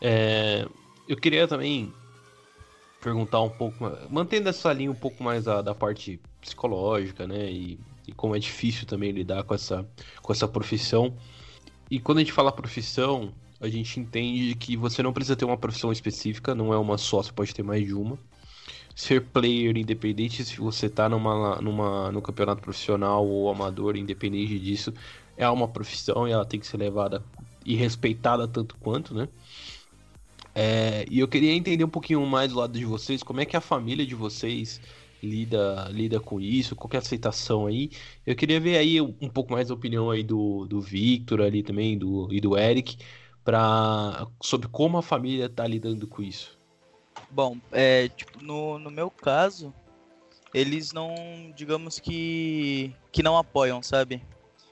[0.00, 0.66] É,
[1.08, 1.92] eu queria também
[3.00, 3.78] perguntar um pouco,
[4.10, 7.50] mantendo essa linha um pouco mais da, da parte psicológica, né?
[7.50, 9.88] E, e como é difícil também lidar com essa,
[10.20, 11.16] com essa profissão.
[11.90, 15.56] E quando a gente fala profissão, a gente entende que você não precisa ter uma
[15.56, 18.18] profissão específica, não é uma só, você pode ter mais de uma.
[18.94, 24.92] Ser player independente, se você tá numa, numa, no campeonato profissional ou amador, independente disso,
[25.36, 27.24] é uma profissão e ela tem que ser levada
[27.64, 29.28] e respeitada tanto quanto, né?
[30.54, 33.56] É, e eu queria entender um pouquinho mais do lado de vocês, como é que
[33.56, 34.80] a família de vocês
[35.22, 37.90] lida, lida com isso, qual é a aceitação aí.
[38.26, 41.96] Eu queria ver aí um, pouco mais da opinião aí do, do Victor ali também
[41.96, 42.96] do, e do Eric
[43.44, 46.58] pra, sobre como a família tá lidando com isso.
[47.32, 49.74] Bom, é, tipo, no, no meu caso,
[50.52, 51.14] eles não,
[51.56, 54.22] digamos que, que não apoiam, sabe?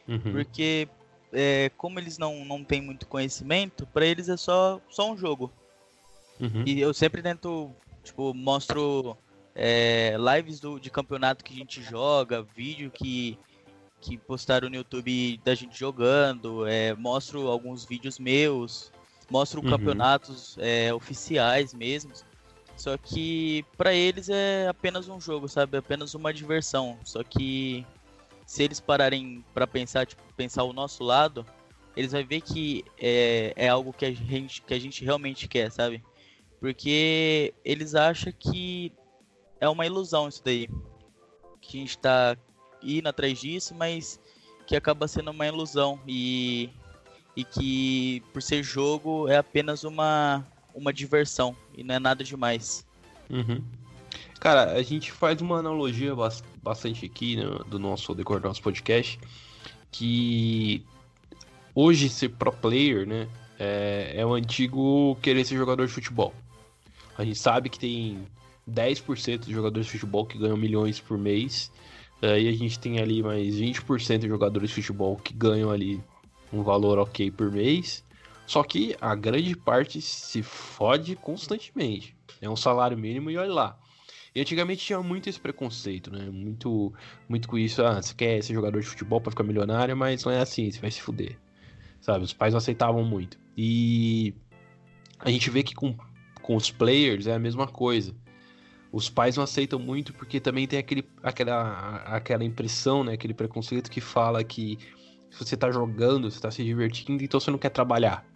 [0.06, 0.32] Uhum.
[0.32, 0.86] Porque
[1.32, 5.50] é, como eles não, não têm muito conhecimento, pra eles é só, só um jogo.
[6.38, 6.64] Uhum.
[6.66, 7.70] E eu sempre tento,
[8.04, 9.16] tipo, mostro
[9.54, 13.38] é, lives do, de campeonato que a gente joga, vídeo que,
[14.02, 18.92] que postaram no YouTube da gente jogando, é, mostro alguns vídeos meus,
[19.30, 19.70] mostro Uhum.
[19.70, 22.12] campeonatos é, oficiais mesmo.
[22.80, 25.76] Só que pra eles é apenas um jogo, sabe?
[25.76, 26.98] É apenas uma diversão.
[27.04, 27.84] Só que
[28.46, 31.44] se eles pararem pra pensar, tipo, pensar o nosso lado,
[31.94, 35.70] eles vão ver que é, é algo que a, gente, que a gente realmente quer,
[35.70, 36.02] sabe?
[36.58, 38.90] Porque eles acham que
[39.60, 40.66] é uma ilusão isso daí.
[41.60, 42.34] Que a gente tá
[42.82, 44.18] indo atrás disso, mas
[44.66, 46.00] que acaba sendo uma ilusão.
[46.08, 46.70] E,
[47.36, 50.46] e que por ser jogo é apenas uma,
[50.80, 52.86] uma diversão e não é nada demais.
[53.28, 53.62] Uhum.
[54.40, 58.62] Cara, a gente faz uma analogia bas- bastante aqui no- do nosso decorrer do nosso
[58.62, 59.20] podcast,
[59.92, 60.82] que
[61.74, 66.32] hoje ser pro player, né, é, é o antigo querer ser jogador de futebol.
[67.18, 68.26] A gente sabe que tem
[68.66, 71.70] 10% de jogadores de futebol que ganham milhões por mês,
[72.22, 76.00] aí a gente tem ali mais 20% de jogadores de futebol que ganham ali
[76.52, 78.02] um valor ok por mês,
[78.50, 82.16] só que a grande parte se fode constantemente.
[82.42, 83.78] É um salário mínimo e olha lá.
[84.34, 86.28] E antigamente tinha muito esse preconceito, né?
[86.28, 86.92] Muito,
[87.28, 87.80] muito com isso.
[87.80, 90.80] Ah, você quer ser jogador de futebol pra ficar milionário, mas não é assim, você
[90.80, 91.38] vai se fuder.
[92.00, 92.24] Sabe?
[92.24, 93.38] Os pais não aceitavam muito.
[93.56, 94.34] E
[95.20, 95.96] a gente vê que com,
[96.42, 98.16] com os players é a mesma coisa.
[98.90, 103.12] Os pais não aceitam muito porque também tem aquele, aquela, aquela impressão, né?
[103.12, 104.76] Aquele preconceito que fala que
[105.30, 108.28] se você tá jogando, você tá se divertindo, então você não quer trabalhar.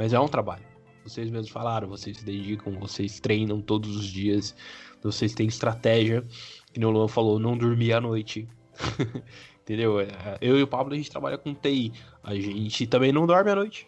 [0.00, 0.64] Mas é um trabalho.
[1.04, 4.56] Vocês mesmos falaram, vocês se dedicam, vocês treinam todos os dias,
[5.02, 6.24] vocês têm estratégia.
[6.72, 8.48] Que nem o Luan falou, não dormir à noite.
[9.60, 10.00] Entendeu?
[10.00, 10.08] É,
[10.40, 11.92] Eu e o Pablo, a gente trabalha com TI.
[12.24, 13.86] A gente também não dorme à noite.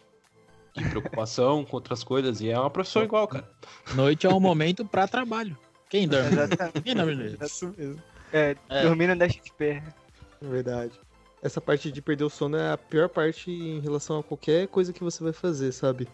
[0.77, 2.41] De preocupação com outras coisas.
[2.41, 3.49] E é uma profissão igual, cara.
[3.95, 5.57] Noite é um momento pra trabalho.
[5.89, 6.27] Quem dorme?
[6.27, 6.81] Exatamente.
[6.83, 7.43] Quem dorme noite?
[7.43, 7.99] Isso mesmo.
[8.31, 8.83] É, É.
[8.83, 9.81] dormir não deixa de pé.
[10.39, 10.93] É verdade.
[11.43, 14.93] Essa parte de perder o sono é a pior parte em relação a qualquer coisa
[14.93, 16.07] que você vai fazer, sabe?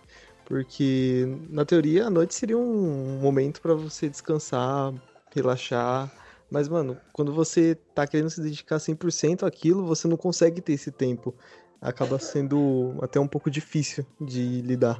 [0.44, 4.92] Porque, na teoria, a noite seria um momento pra você descansar,
[5.32, 6.12] relaxar.
[6.50, 10.92] Mas, mano, quando você tá querendo se dedicar 100% àquilo, você não consegue ter esse
[10.92, 11.36] tempo.
[11.80, 15.00] Acaba sendo até um pouco difícil de lidar,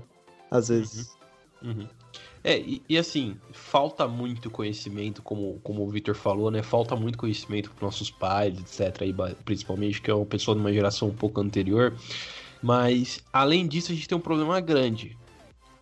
[0.52, 1.08] às vezes.
[1.08, 1.19] Uhum.
[2.44, 6.64] É, e, e assim, falta muito conhecimento, como, como o Victor falou, né?
[6.64, 9.02] Falta muito conhecimento para nossos pais, etc.
[9.02, 11.96] Aí, principalmente, que é uma pessoa de uma geração um pouco anterior.
[12.62, 15.18] Mas, além disso, a gente tem um problema grande,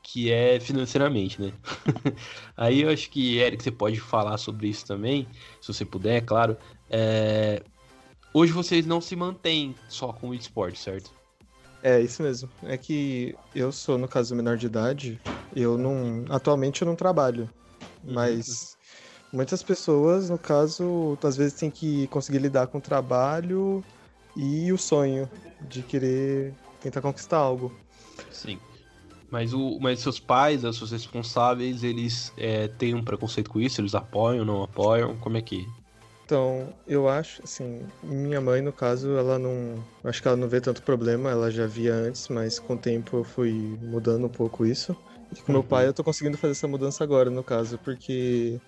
[0.02, 1.54] que é financeiramente, né?
[2.58, 5.28] Aí eu acho que, Eric, você pode falar sobre isso também,
[5.62, 6.58] se você puder, é claro.
[6.90, 7.62] É,
[8.38, 11.12] Hoje vocês não se mantêm só com o esporte, certo?
[11.82, 12.50] É, isso mesmo.
[12.64, 15.20] É que eu sou, no caso, menor de idade,
[15.56, 16.26] eu não.
[16.30, 17.50] Atualmente eu não trabalho.
[18.04, 18.76] Mas
[19.32, 23.84] muitas pessoas, no caso, às vezes tem que conseguir lidar com o trabalho
[24.36, 25.30] e o sonho
[25.62, 27.72] de querer tentar conquistar algo.
[28.32, 28.60] Sim.
[29.30, 33.82] Mas, o, mas seus pais, os seus responsáveis, eles é, têm um preconceito com isso?
[33.82, 35.18] Eles apoiam, não apoiam?
[35.18, 35.66] Como é que.
[36.28, 39.82] Então, eu acho, assim, minha mãe, no caso, ela não.
[40.04, 43.16] Acho que ela não vê tanto problema, ela já via antes, mas com o tempo
[43.16, 44.94] eu fui mudando um pouco isso.
[45.32, 48.60] E com meu pai eu tô conseguindo fazer essa mudança agora, no caso, porque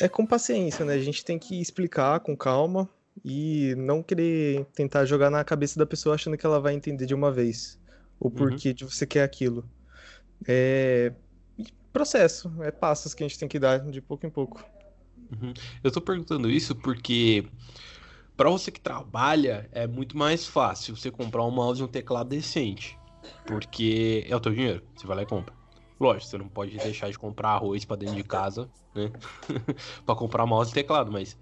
[0.00, 0.94] é com paciência, né?
[0.94, 2.88] A gente tem que explicar com calma
[3.22, 7.14] e não querer tentar jogar na cabeça da pessoa achando que ela vai entender de
[7.14, 7.78] uma vez
[8.18, 9.68] o porquê de você quer aquilo.
[10.48, 11.12] É
[11.92, 14.64] processo, é passos que a gente tem que dar de pouco em pouco.
[15.40, 15.54] Uhum.
[15.82, 17.44] Eu tô perguntando isso porque.
[18.36, 22.28] Pra você que trabalha, é muito mais fácil você comprar um mouse e um teclado
[22.28, 22.98] decente.
[23.46, 24.82] Porque é o teu dinheiro.
[24.94, 25.54] Você vai lá e compra.
[26.00, 29.12] Lógico, você não pode deixar de comprar arroz pra dentro de casa, né?
[30.04, 31.38] pra comprar mouse e teclado, mas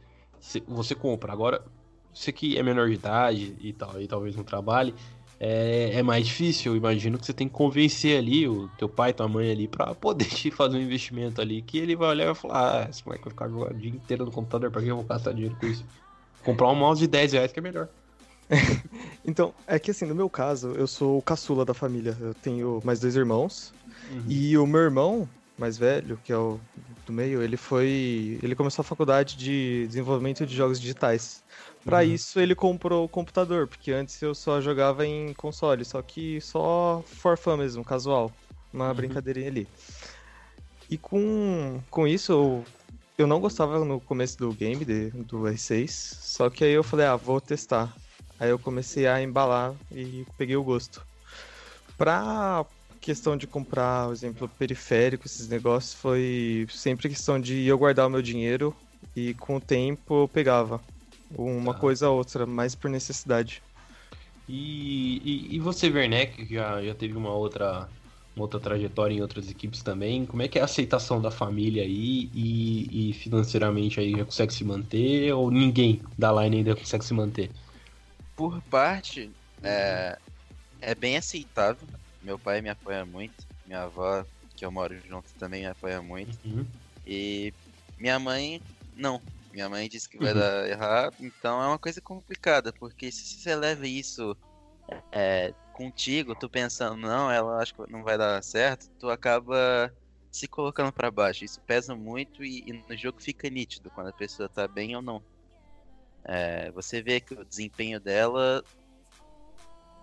[0.69, 1.33] você compra.
[1.33, 1.65] Agora,
[2.13, 4.95] você que é menor de idade e tal, e talvez não trabalhe,
[5.45, 6.73] é, é mais difícil.
[6.73, 9.93] Eu imagino que você tem que convencer ali o teu pai, tua mãe ali, pra
[9.93, 13.05] poder te fazer um investimento ali, que ele vai olhar e vai falar, ah, esse
[13.05, 15.57] moleque vai ficar jogando o dia inteiro no computador, pra que eu vou gastar dinheiro
[15.59, 15.85] com isso?
[16.45, 17.89] Comprar um mouse de 10 reais que é melhor.
[19.25, 22.17] Então, é que assim, no meu caso, eu sou o caçula da família.
[22.21, 23.73] Eu tenho mais dois irmãos.
[24.11, 24.25] Uhum.
[24.29, 26.59] E o meu irmão, mais velho, que é o
[27.07, 28.41] do meio, ele foi.
[28.43, 31.45] Ele começou a faculdade de desenvolvimento de jogos digitais.
[31.85, 32.13] Pra Uhum.
[32.15, 37.03] isso, ele comprou o computador, porque antes eu só jogava em console, só que só
[37.07, 38.33] for fun mesmo, casual.
[38.73, 38.95] Uma Uhum.
[38.95, 39.69] brincadeirinha ali.
[40.89, 42.65] E com, com isso, eu,
[43.19, 47.07] eu não gostava no começo do game, de- do R6, só que aí eu falei,
[47.07, 47.95] ah, vou testar.
[48.39, 51.07] Aí eu comecei a embalar e peguei o gosto.
[51.97, 52.65] Pra
[53.01, 58.11] questão de comprar, por exemplo, periférico, esses negócios, foi sempre questão de eu guardar o
[58.11, 58.75] meu dinheiro
[59.15, 60.81] E com o tempo eu pegava
[61.37, 61.79] uma Tá.
[61.79, 63.65] coisa ou outra, mais por necessidade.
[64.47, 67.93] E, e, e você, Werneck, que já, já teve uma outra,
[68.35, 71.83] uma outra trajetória em outras equipes também, como é que é a aceitação da família
[71.85, 77.05] aí e, e financeiramente aí já consegue se manter ou ninguém da Line ainda consegue
[77.05, 77.53] se manter?
[78.35, 80.19] Por parte, é,
[80.81, 81.89] é bem aceitável.
[82.21, 83.47] Meu pai me apoia muito.
[83.65, 84.27] Minha avó,
[84.57, 86.39] que eu moro junto, também me apoia muito.
[86.45, 86.67] Uhum.
[87.07, 87.55] E
[87.99, 88.65] minha mãe,
[88.95, 89.25] não.
[89.53, 90.41] Minha mãe disse que vai Uhum.
[90.41, 91.17] dar errado.
[91.21, 94.37] Então é uma coisa complicada, porque se você leva isso
[95.13, 99.93] é, contigo, tu pensando, não, ela acho que não vai dar certo, tu acaba
[100.31, 101.45] se colocando pra baixo.
[101.45, 105.03] Isso pesa muito e, e no jogo fica nítido quando a pessoa tá bem ou
[105.03, 105.23] não.
[106.25, 108.65] É, você vê que o desempenho dela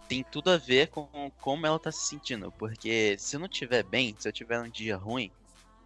[0.07, 1.07] tem tudo a ver com
[1.39, 2.51] como ela tá se sentindo.
[2.53, 5.31] Porque se eu não tiver bem, se eu tiver um dia ruim,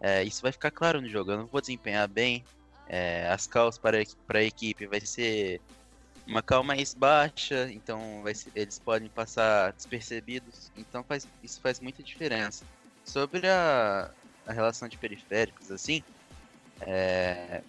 [0.02, 1.32] é, isso vai ficar claro no jogo.
[1.32, 2.46] Eu não vou desempenhar bem.
[2.88, 5.64] É, as calls para, para a equipe vai ser
[6.28, 10.72] uma cal mais baixa, então vai ser- eles podem passar despercebidos.
[10.76, 12.66] Então faz, isso faz muita diferença.
[13.04, 14.06] Sobre a,
[14.48, 16.04] a relação de periféricos, assim,
[16.82, 17.64] é,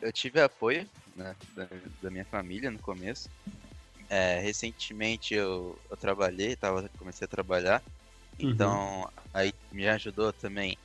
[0.00, 1.68] eu tive apoio né, da,
[2.00, 3.30] da minha família no começo.
[4.08, 7.84] É, recentemente eu, eu trabalhei, tava, comecei a trabalhar,
[8.42, 8.82] Uhum.
[8.82, 10.80] então aí me ajudou também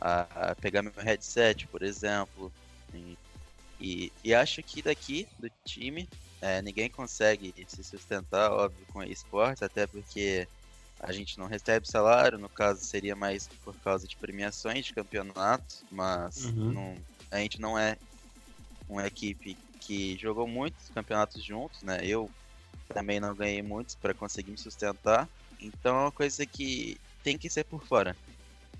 [0.00, 2.54] a, a pegar meu headset, por exemplo.
[2.94, 3.18] E,
[3.80, 6.10] e, e acho que daqui do time
[6.40, 10.48] é, ninguém consegue se sustentar, óbvio, com esportes, até porque
[11.00, 15.84] a gente não recebe salário, no caso seria mais por causa de premiações de campeonatos,
[15.90, 16.66] mas Uhum.
[16.66, 17.98] não- a gente não é
[18.88, 22.00] uma equipe que jogou muitos campeonatos juntos, né?
[22.06, 22.34] Eu
[22.92, 25.30] também não ganhei muitos para conseguir me sustentar,
[25.60, 28.18] então é uma coisa que tem que ser por fora.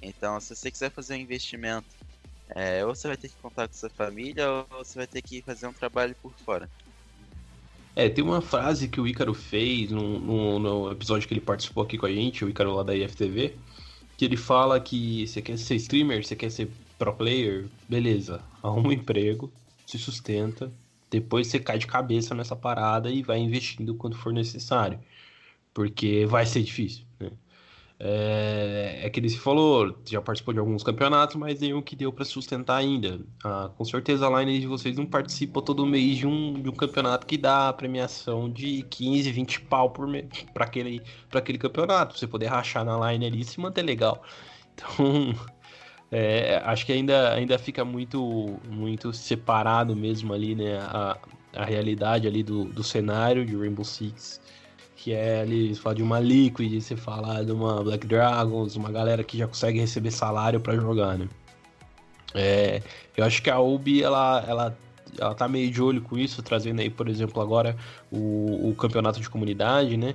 [0.03, 1.96] Então, se você quiser fazer um investimento,
[2.55, 5.43] é, ou você vai ter que contar com sua família, ou você vai ter que
[5.43, 6.71] fazer um trabalho por fora.
[7.95, 11.83] É, tem uma frase que o Ícaro fez no, no, no episódio que ele participou
[11.83, 13.59] aqui com a gente, o Ícaro lá da IFTV,
[14.17, 18.89] que ele fala que você quer ser streamer, você quer ser pro player, beleza, arruma
[18.89, 19.53] um emprego,
[19.87, 20.73] se sustenta,
[21.11, 25.03] depois você cai de cabeça nessa parada e vai investindo quando for necessário,
[25.75, 27.06] porque vai ser difícil?
[27.99, 32.13] É, é que ele se falou, já participou de alguns campeonatos, mas nenhum que deu
[32.13, 33.21] pra sustentar ainda.
[33.43, 36.73] Ah, com certeza a line de vocês não participa todo mês de um, de um
[36.73, 42.19] campeonato que dá premiação de 15, 20 pau por mês para aquele, aquele campeonato.
[42.19, 44.23] Você poder rachar na line ali e se manter legal.
[44.75, 45.35] Então,
[46.13, 50.79] é, acho que ainda, ainda fica muito, muito separado mesmo ali, né?
[50.81, 51.19] A,
[51.55, 54.39] a realidade ali do, do cenário de Rainbow Six
[55.07, 58.91] que é ali, você fala de uma Liquid, você fala de uma Black Dragons, uma
[58.91, 61.29] galera que já consegue receber salário pra jogar, né?
[62.35, 62.83] É,
[63.17, 64.79] eu acho que a UB, ela, ela,
[65.17, 67.77] ela tá meio de olho com isso, trazendo aí, por exemplo, agora
[68.11, 70.13] o, o campeonato de comunidade, né?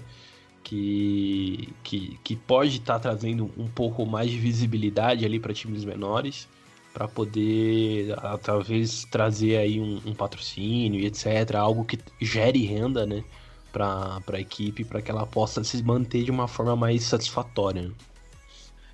[0.61, 6.49] Que, que, que pode estar trazendo um pouco mais de visibilidade ali para times menores,
[6.93, 8.13] para poder
[8.43, 13.23] talvez trazer aí um, um patrocínio e etc, algo que gere renda, né?
[13.71, 17.91] Para a equipe, para que ela possa se manter de uma forma mais satisfatória.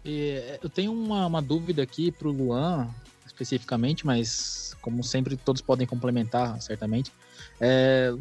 [0.03, 2.87] E, é, eu tenho uma, uma dúvida aqui pro Luan,
[3.25, 7.11] especificamente, mas como sempre todos podem complementar, certamente.
[7.59, 8.11] É,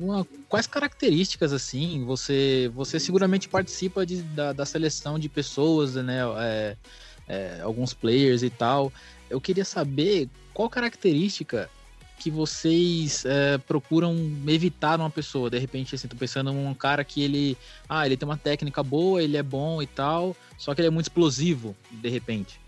[0.48, 6.76] quais características, assim, você, você seguramente participa de, da, da seleção de pessoas, né, é,
[7.28, 8.92] é, alguns players e tal.
[9.28, 11.70] Eu queria saber qual característica
[12.18, 14.14] que vocês é, procuram
[14.46, 15.50] evitar numa pessoa.
[15.50, 17.56] De repente, assim, tô pensando em um cara que ele.
[17.88, 20.90] Ah, ele tem uma técnica boa, ele é bom e tal, só que ele é
[20.90, 22.60] muito explosivo, de repente.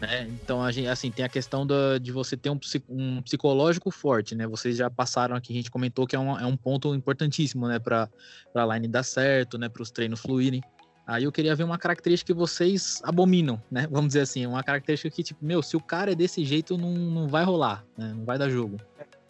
[0.00, 0.28] Né?
[0.42, 4.34] Então, a gente, assim, tem a questão da, de você ter um, um psicológico forte,
[4.34, 4.46] né?
[4.46, 7.78] Vocês já passaram aqui, a gente comentou que é um, é um ponto importantíssimo, né?
[7.78, 8.08] Pra,
[8.52, 9.68] pra line dar certo, né?
[9.68, 10.62] Para os treinos fluírem.
[11.06, 13.86] Aí eu queria ver uma característica que vocês abominam, né?
[13.90, 16.90] Vamos dizer assim, uma característica que, tipo, meu, se o cara é desse jeito, não,
[16.90, 18.12] não vai rolar, né?
[18.16, 18.78] Não vai dar jogo.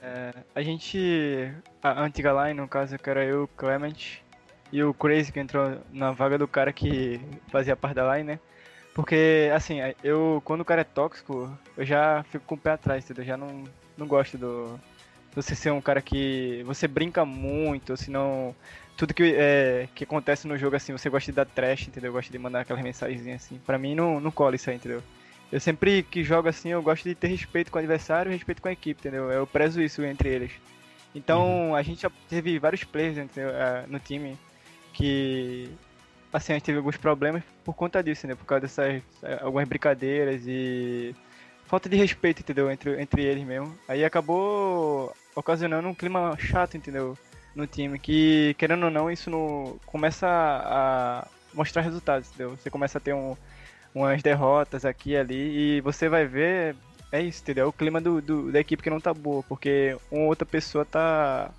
[0.01, 1.51] É, a gente.
[1.83, 4.23] A antiga line, no caso, que era eu, Clement
[4.71, 8.41] e o Crazy, que entrou na vaga do cara que fazia parte da line, né?
[8.93, 13.05] Porque, assim, eu, quando o cara é tóxico, eu já fico com o pé atrás,
[13.05, 13.25] entendeu?
[13.25, 13.65] Eu já não,
[13.97, 14.79] não gosto do.
[15.35, 16.63] Você ser um cara que.
[16.65, 18.55] Você brinca muito, senão.
[18.97, 22.13] Tudo que, é, que acontece no jogo, assim, você gosta de dar trash, entendeu?
[22.13, 23.61] Gosta de mandar aquelas mensagenzinhas assim.
[23.67, 25.03] Pra mim, não, não cola isso aí, entendeu?
[25.51, 28.63] Eu sempre que jogo assim, eu gosto de ter respeito com o adversário e respeito
[28.63, 29.31] com a equipe, entendeu?
[29.31, 30.53] Eu prezo isso entre eles.
[31.15, 33.51] Então, a gente já teve vários players entendeu?
[33.51, 34.37] eh, no time
[34.93, 35.71] que,
[36.33, 38.35] assim, a gente teve alguns problemas por conta disso, né?
[38.35, 41.15] Por causa dessas eh, algumas brincadeiras e
[41.67, 42.71] falta de respeito, entendeu?
[42.71, 43.77] Entre, entre eles mesmo.
[43.87, 47.17] Aí acabou ocasionando um clima chato, entendeu?
[47.55, 52.57] No time, que querendo ou não, isso no, começa a mostrar resultados, entendeu?
[52.57, 53.37] Você começa a ter um,
[53.95, 56.75] umas derrotas aqui e ali, e você vai ver,
[57.13, 57.69] é isso, entendeu?
[57.69, 61.51] O clima do, do, da equipe que não tá boa, porque uma outra pessoa tá,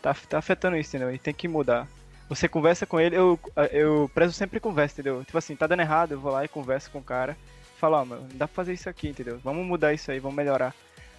[0.00, 1.14] tá, tá afetando isso, entendeu?
[1.14, 1.86] E tem que mudar.
[2.30, 3.38] Você conversa com ele, eu,
[3.70, 5.22] eu prezo sempre conversa, entendeu?
[5.22, 7.36] Tipo assim, tá dando errado, eu vou lá e converso com o cara.
[7.76, 9.38] Falo, ó, oh, mano, dá pra fazer isso aqui, entendeu?
[9.44, 10.74] Vamos mudar isso aí, vamos melhorar.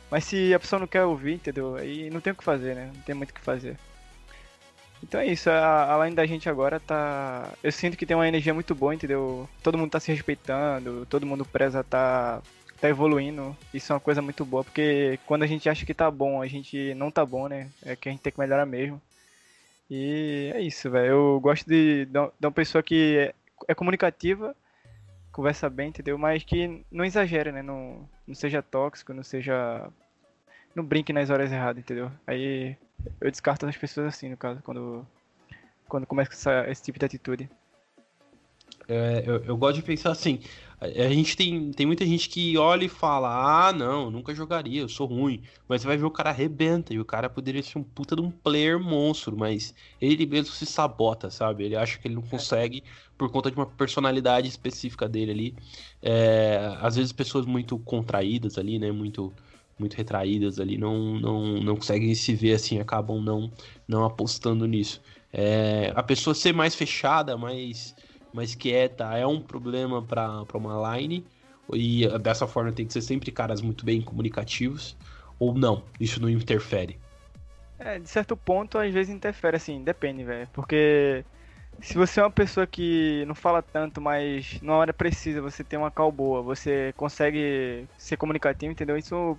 [0.10, 1.76] Mas se a pessoa não quer ouvir, entendeu?
[1.76, 2.90] Aí não tem o que fazer, né?
[2.96, 3.78] Não tem muito o que fazer.
[5.04, 7.52] Então é isso, a, além da gente agora tá.
[7.62, 9.50] Eu sinto que tem uma energia muito boa, entendeu?
[9.62, 12.42] Todo mundo tá se respeitando, todo mundo preza tá,
[12.80, 13.56] tá evoluindo.
[13.74, 16.48] Isso é uma coisa muito boa, porque quando a gente acha que tá bom, a
[16.48, 17.70] gente não tá bom, né?
[17.86, 19.02] É que a gente tem que melhorar mesmo.
[19.90, 21.08] E é isso, velho.
[21.08, 23.34] Eu gosto de, de uma pessoa que é,
[23.68, 24.56] é, comunicativa,
[25.34, 26.18] conversa bem, entendeu?
[26.18, 27.62] Mas que não exagera, né?
[27.62, 29.86] Não, não seja tóxico, não seja.
[30.74, 32.10] Não brinque nas horas erradas, entendeu?
[32.26, 32.78] Aí
[33.20, 35.06] eu descarto as pessoas assim, no caso, quando,
[35.88, 37.50] quando começa essa, esse tipo de atitude.
[38.88, 40.40] É, eu, eu, gosto de pensar assim.
[40.82, 44.90] A gente tem, tem muita gente que olha e fala: Ah, não, nunca jogaria, eu
[44.90, 45.42] sou ruim.
[45.68, 48.22] Mas você vai ver o cara arrebenta e o cara poderia ser um puta de
[48.22, 51.64] um player monstro, mas ele mesmo se sabota, sabe?
[51.64, 52.84] Ele acha que ele não consegue
[53.18, 55.56] por conta de uma personalidade específica dele ali.
[56.02, 58.92] É, às vezes pessoas muito contraídas ali, né?
[58.92, 59.34] Muito
[59.78, 63.52] muito retraídas ali, não, não, não conseguem se ver assim, acabam não,
[63.88, 65.02] não apostando nisso.
[65.32, 67.96] É, a pessoa ser mais fechada, mais,
[68.34, 71.26] mais quieta, é um problema para uma line,
[71.74, 74.96] e dessa forma tem que ser sempre caras muito bem comunicativos,
[75.40, 76.98] ou não, isso não interfere?
[77.80, 81.26] É, de certo ponto, às vezes interfere, assim, depende, velho, porque
[81.82, 85.78] se você é uma pessoa que não fala tanto, mas na hora precisa, você tem
[85.80, 88.96] uma cal boa, você consegue ser comunicativo, entendeu?
[88.98, 89.38] Isso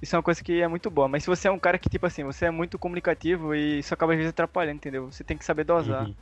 [0.00, 1.08] isso é uma coisa que é muito boa.
[1.08, 3.94] Mas se você é um cara que, tipo assim, você é muito comunicativo e isso
[3.94, 5.10] acaba às vezes atrapalhando, entendeu?
[5.10, 6.06] Você tem que saber dosar.
[6.06, 6.14] Uhum.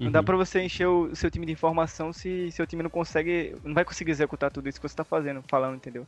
[0.00, 0.24] Não dá uhum.
[0.24, 3.54] pra você encher o seu time de informação se seu time não consegue.
[3.64, 6.06] não vai conseguir executar tudo isso que você tá fazendo, falando, entendeu?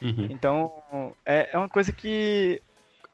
[0.00, 0.26] Uhum.
[0.30, 2.60] Então, é, é uma coisa que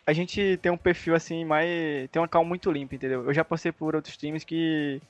[0.07, 2.09] a gente tem um perfil assim, mais.
[2.11, 3.25] tem uma calma muito limpa, entendeu?
[3.27, 5.01] Eu já passei por outros times que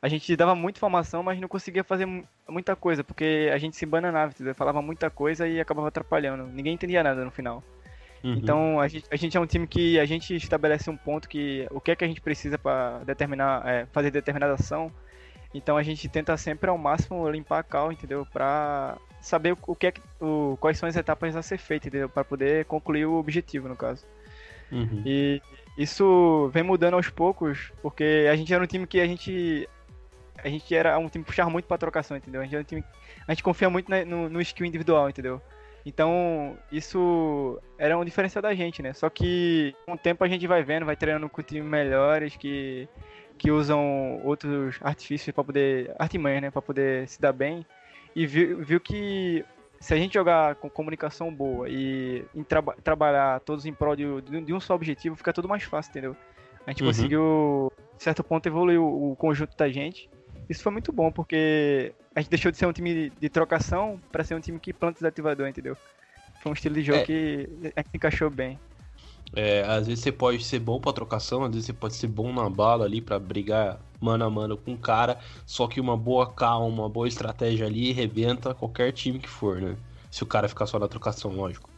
[0.00, 2.06] a gente dava muita informação, mas não conseguia fazer
[2.48, 4.54] muita coisa, porque a gente se bananava, entendeu?
[4.54, 6.46] Falava muita coisa e acabava atrapalhando.
[6.46, 7.62] Ninguém entendia nada no final.
[8.22, 8.34] Uhum.
[8.34, 11.66] Então a gente, a gente é um time que a gente estabelece um ponto que
[11.70, 14.92] o que é que a gente precisa para determinar, é, fazer determinada ação.
[15.54, 18.26] Então a gente tenta sempre ao máximo limpar a cal, entendeu?
[18.32, 22.08] Para saber o que é que, o, quais são as etapas a ser feitas, entendeu?
[22.08, 24.04] Para poder concluir o objetivo, no caso.
[24.70, 25.02] Uhum.
[25.06, 25.40] E
[25.76, 29.68] isso vem mudando aos poucos, porque a gente era um time que a gente
[30.42, 32.40] a gente era um time que puxava muito para trocação, entendeu?
[32.40, 32.84] A gente, era um time,
[33.26, 35.40] a gente confia muito no, no skill individual, entendeu?
[35.88, 38.92] Então, isso era um diferencial da gente, né?
[38.92, 42.86] Só que com o tempo a gente vai vendo, vai treinando com times melhores que,
[43.38, 45.96] que usam outros artifícios para poder.
[45.98, 46.50] artimanhas, né?
[46.50, 47.64] Para poder se dar bem.
[48.14, 49.42] E viu, viu que
[49.80, 54.04] se a gente jogar com comunicação boa e em tra trabalhar todos em prol de,
[54.20, 56.16] de, um só objetivo, fica tudo mais fácil, entendeu?
[56.66, 56.90] A gente uhum.
[56.90, 60.10] conseguiu, de certo ponto, evoluir o, o conjunto da gente.
[60.50, 64.24] Isso foi muito bom, porque a gente deixou de ser um time de trocação para
[64.24, 65.76] ser um time que planta desativador, entendeu?
[66.42, 67.04] Foi um estilo de jogo é.
[67.04, 68.58] que a gente encaixou bem.
[69.36, 72.32] É, às vezes você pode ser bom pra trocação, às vezes você pode ser bom
[72.32, 76.32] na bala ali para brigar mano a mano com o cara, só que uma boa
[76.32, 79.76] calma, uma boa estratégia ali rebenta qualquer time que for, né?
[80.10, 81.70] Se o cara ficar só na trocação, lógico.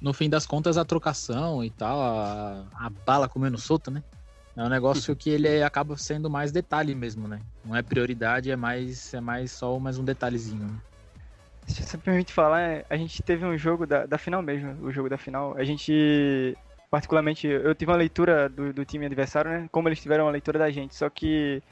[0.00, 4.02] No fim das contas, a trocação e tal, a, a bala comendo solta, né?
[4.60, 7.40] É um negócio que ele acaba sendo mais detalhe mesmo, né?
[7.64, 10.66] Não é prioridade, é mais, é mais só mais um detalhezinho.
[10.66, 10.74] Né?
[11.66, 15.08] Se você permite falar, a gente teve um jogo da, da final mesmo, o jogo
[15.08, 15.56] da final.
[15.56, 16.54] A gente,
[16.90, 19.68] particularmente, eu tive uma leitura do, do time adversário, né?
[19.72, 20.94] Como eles tiveram uma leitura da gente.
[20.94, 21.62] Só que,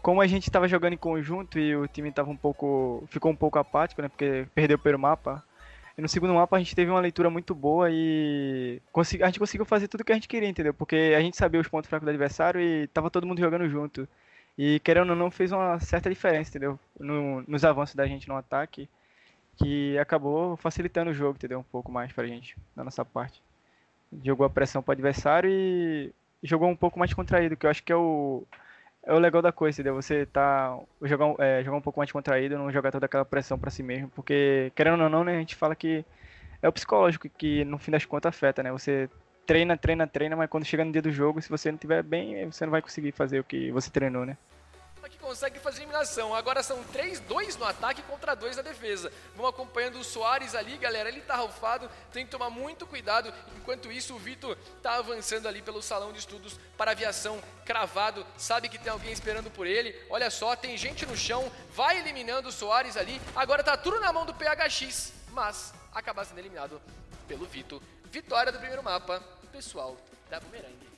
[0.00, 3.04] como a gente estava jogando em conjunto e o time tava um pouco.
[3.10, 4.08] ficou um pouco apático, né?
[4.08, 5.44] Porque perdeu pelo mapa.
[5.96, 9.64] E no segundo mapa a gente teve uma leitura muito boa e a gente conseguiu
[9.64, 10.72] fazer tudo que a gente queria, entendeu?
[10.72, 14.08] Porque a gente sabia os pontos fracos do adversário e tava todo mundo jogando junto.
[14.56, 16.78] E querendo ou não, fez uma certa diferença, entendeu?
[16.98, 18.88] No, nos avanços da gente no ataque,
[19.56, 21.60] que acabou facilitando o jogo, entendeu?
[21.60, 23.42] Um pouco mais pra gente, na nossa parte.
[24.24, 26.12] Jogou a pressão pro adversário e
[26.42, 28.44] jogou um pouco mais contraído, que eu acho que é o,
[29.04, 29.94] é o legal da coisa, entendeu?
[29.94, 33.70] Você tá jogar, é, jogar um pouco mais contraído, não jogar toda aquela pressão para
[33.70, 36.04] si mesmo, porque querendo ou não, né, a gente fala que
[36.62, 38.70] é o psicológico que no fim das contas afeta, né?
[38.72, 39.08] Você
[39.46, 42.46] treina, treina, treina, mas quando chega no dia do jogo, se você não estiver bem,
[42.50, 44.36] você não vai conseguir fazer o que você treinou, né?
[45.08, 46.34] Que consegue fazer eliminação.
[46.34, 49.12] Agora são 3, 2 no ataque contra 2 na defesa.
[49.34, 51.08] Vão acompanhando o Soares ali, galera.
[51.08, 53.32] Ele tá ralfado, tem que tomar muito cuidado.
[53.56, 58.26] Enquanto isso, o Vitor tá avançando ali pelo salão de estudos para aviação cravado.
[58.36, 59.96] Sabe que tem alguém esperando por ele.
[60.10, 63.20] Olha só, tem gente no chão, vai eliminando o Soares ali.
[63.34, 66.80] Agora tá tudo na mão do PHX, mas acaba sendo eliminado
[67.26, 67.80] pelo Vitor.
[68.04, 69.22] Vitória do primeiro mapa,
[69.52, 69.96] pessoal
[70.28, 70.89] da Bumerangue.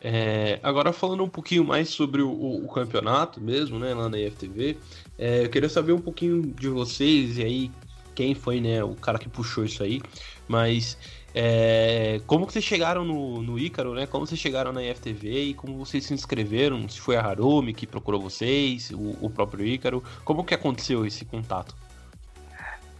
[0.00, 4.76] É, agora falando um pouquinho mais sobre o, o, campeonato mesmo, né, lá na IFTV,
[5.18, 7.70] é, eu queria saber um pouquinho de vocês e aí
[8.14, 10.00] quem foi, né, o cara que puxou isso aí,
[10.46, 10.96] mas
[11.34, 15.54] é, como que vocês chegaram no, no Ícaro, né, como vocês chegaram na IFTV e
[15.54, 20.02] como vocês se inscreveram, se foi a Harumi que procurou vocês, o, o próprio Ícaro,
[20.24, 21.74] como que aconteceu esse contato?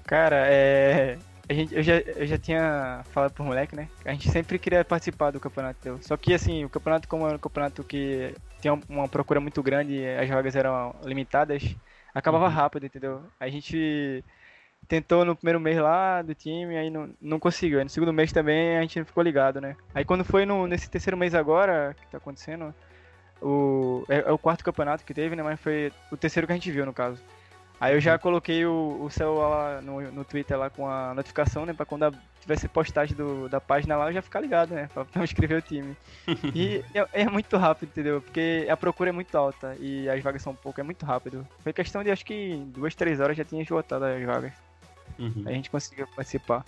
[0.05, 1.19] Cara, é,
[1.49, 3.89] a gente, eu, já, eu já tinha falado pro moleque, né?
[4.05, 5.99] A gente sempre queria participar do campeonato.
[6.03, 10.05] Só que, assim, o campeonato, como era um campeonato que tinha uma procura muito grande,
[10.07, 11.75] as vagas eram limitadas,
[12.15, 12.51] acabava uhum.
[12.51, 13.23] rápido, entendeu?
[13.41, 14.23] A gente
[14.87, 17.79] tentou no primeiro mês lá do time, aí não, não conseguiu.
[17.79, 19.75] Aí no segundo mês também a gente não ficou ligado, né?
[19.95, 22.75] Aí quando foi no, nesse terceiro mês agora, que tá acontecendo,
[23.41, 25.43] o, é, é o quarto campeonato que teve, né?
[25.43, 27.23] Mas foi o terceiro que a gente viu, no caso.
[27.81, 28.19] Aí eu já uhum.
[28.19, 31.73] coloquei o, o celular lá no, no Twitter lá com a notificação, né?
[31.73, 34.89] Pra quando tivesse postagem do, da página lá, eu já ficar ligado, né?
[34.95, 35.97] Pra, pra inscrever o time.
[36.55, 38.21] e é, é, muito rápido, entendeu?
[38.21, 41.47] Porque a procura é muito alta e as vagas são pouco, é muito rápido.
[41.63, 44.53] Foi questão de acho que duas, três horas já tinha esgotado as vagas.
[45.19, 45.45] Uhum.
[45.47, 46.65] Aí a gente conseguiu participar.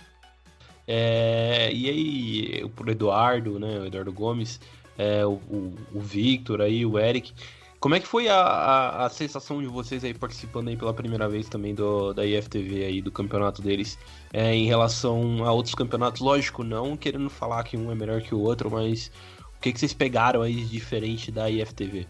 [0.87, 3.79] É, e aí, pro Eduardo, né?
[3.79, 4.59] O Eduardo Gomes,
[4.97, 7.33] é, o, o, o Victor aí, o Eric.
[7.81, 11.27] Como é que foi a, a, a, sensação de vocês aí participando aí pela primeira
[11.27, 13.97] vez também do, da IFTV aí, do campeonato deles,
[14.31, 16.21] é, em relação a outros campeonatos?
[16.21, 19.11] Lógico, não querendo falar que um é melhor que o outro, mas
[19.57, 22.07] o que, que vocês pegaram aí de diferente da IFTV?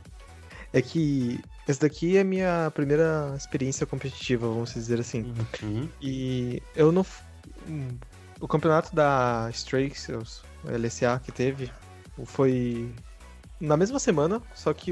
[0.74, 5.34] É que essa daqui é a minha primeira experiência competitiva, vamos dizer assim.
[5.64, 5.88] Uhum.
[6.02, 7.06] E eu não.
[8.42, 11.72] O campeonato da Strikes, o LSA que teve,
[12.26, 12.94] foi
[13.58, 14.92] na mesma semana, só que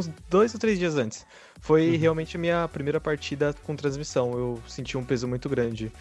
[0.00, 1.26] uns, dois ou três dias antes.
[1.60, 1.98] Foi uhum.
[1.98, 4.32] realmente a minha primeira partida com transmissão.
[4.32, 5.92] Eu senti um peso muito grande.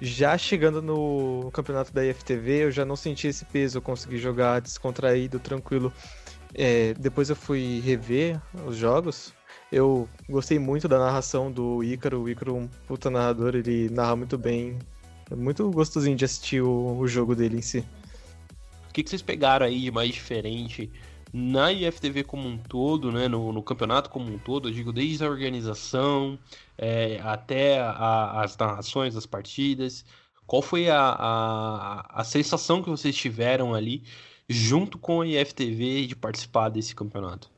[0.00, 3.78] Já chegando no campeonato da IFTV, eu já não senti esse peso.
[3.78, 5.92] Eu consegui jogar descontraído, tranquilo.
[6.54, 9.32] É, depois eu fui rever os jogos.
[9.70, 12.22] Eu gostei muito da narração do Ícaro.
[12.22, 14.78] O Ícaro é um puta narrador, ele narra muito bem.
[15.30, 17.84] É muito gostosinho de assistir o, o jogo dele em si.
[18.88, 20.90] O que, que vocês pegaram aí de mais diferente
[21.36, 25.24] na IFTV como um todo, né, no, no campeonato como um todo, eu digo desde
[25.24, 26.38] a organização
[26.78, 30.04] é, até a, as narrações das partidas.
[30.46, 34.04] Qual foi a, a, a sensação que vocês tiveram ali
[34.48, 37.50] junto com a IFTV de participar desse campeonato?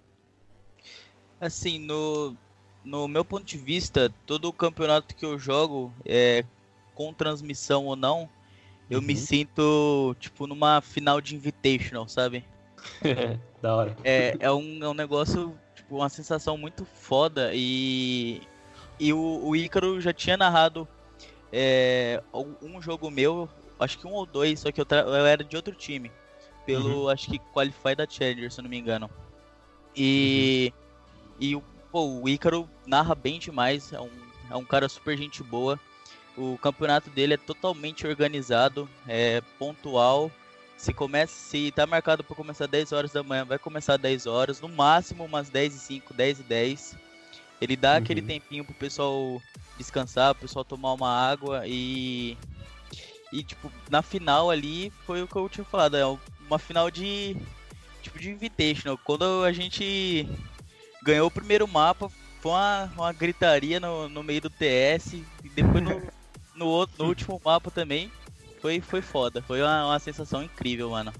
[1.39, 2.35] Assim, no,
[2.83, 6.47] no meu ponto de vista, todo o campeonato que eu jogo, é,
[6.95, 8.27] com transmissão ou não,
[8.89, 9.07] eu uhum.
[9.07, 12.43] me sinto tipo numa final de Invitational, sabe?
[13.63, 13.97] da hora.
[14.05, 18.43] É, é, um, é um negócio, tipo, uma sensação muito foda e.
[18.99, 20.89] E o, o Ícaro já tinha narrado
[21.53, 22.23] é,
[22.63, 23.49] um jogo meu,
[23.79, 26.11] acho que um ou dois, só que eu, eu era de outro time.
[26.65, 27.09] Pelo, uhum.
[27.11, 29.11] acho que Qualify da Challenger, se não me engano.
[29.95, 30.73] E.
[30.75, 30.87] Uhum.
[31.39, 31.63] E
[31.93, 34.11] pô, o Ícaro narra bem demais, é um,
[34.51, 35.79] é um cara super gente boa.
[36.37, 40.31] O campeonato dele é totalmente organizado, é pontual
[40.77, 44.61] se começa, se tá marcado para começar 10 horas da manhã, vai começar 10 horas,
[44.61, 46.97] no máximo umas 10 e 5, 10 e 10.
[47.61, 47.97] Ele dá uhum.
[47.99, 49.41] aquele tempinho pro pessoal
[49.79, 52.37] descansar, pro pessoal tomar uma água e
[53.33, 56.05] e tipo, na final ali foi o que eu tinha falado, é
[56.47, 57.37] uma final de
[58.03, 58.99] tipo de invitational.
[58.99, 60.29] Quando a gente
[61.03, 62.11] ganhou o primeiro mapa,
[62.41, 66.03] foi uma, uma gritaria no, no meio do TS e depois no,
[66.55, 68.11] no, outro, no último mapa também
[68.61, 69.43] foi, foi foda.
[69.43, 71.13] Foi uma, uma sensação incrível, mano.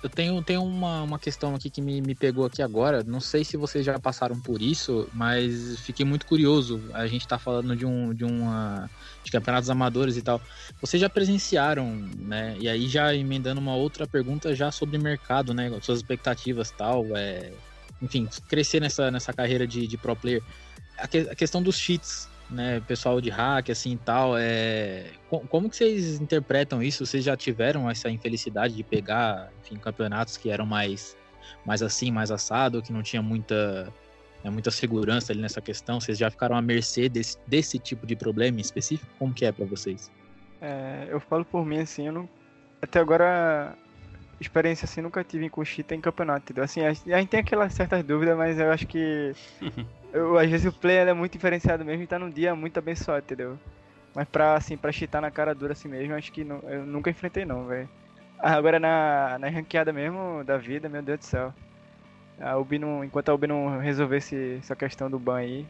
[0.00, 3.02] Eu tenho, tenho uma, uma questão aqui que me, me pegou aqui agora.
[3.02, 6.80] Não sei se vocês já passaram por isso, mas fiquei muito curioso.
[6.94, 8.88] A gente tá falando de um de uma
[9.24, 10.40] de campeonatos amadores e tal.
[10.80, 12.56] Vocês já presenciaram, né?
[12.60, 15.68] E aí já emendando uma outra pergunta já sobre mercado, né?
[15.82, 17.04] Suas expectativas tal.
[17.16, 17.50] É,
[18.00, 20.42] enfim, crescer nessa, nessa carreira de, de pro player.
[20.96, 25.10] A, que, a questão dos cheats né, pessoal de hack, assim, tal, é...
[25.48, 27.04] Como que vocês interpretam isso?
[27.04, 31.16] Vocês já tiveram essa infelicidade de pegar, enfim, campeonatos que eram mais,
[31.64, 33.92] mais assim, mais assado, que não tinha muita,
[34.42, 36.00] né, muita segurança ali nessa questão?
[36.00, 39.10] Vocês já ficaram à mercê desse, desse tipo de problema em específico?
[39.18, 40.10] Como que é para vocês?
[40.60, 42.28] É, eu falo por mim, assim, eu não...
[42.80, 43.76] Até agora
[44.40, 46.64] experiência assim nunca tive com Cheetah em campeonato, entendeu?
[46.64, 49.34] Assim, a gente tem aquelas certas dúvidas, mas eu acho que.
[50.12, 53.24] eu, às vezes o player é muito diferenciado mesmo e tá num dia muito abençoado,
[53.24, 53.58] entendeu?
[54.14, 57.10] Mas pra, assim, pra cheatar na cara dura assim mesmo, acho que não, eu nunca
[57.10, 57.88] enfrentei não, velho.
[58.38, 61.54] Ah, Agora na, na ranqueada mesmo da vida, meu Deus do céu.
[62.40, 65.66] A Ubi não, enquanto a Ubi não resolver esse, essa questão do ban aí,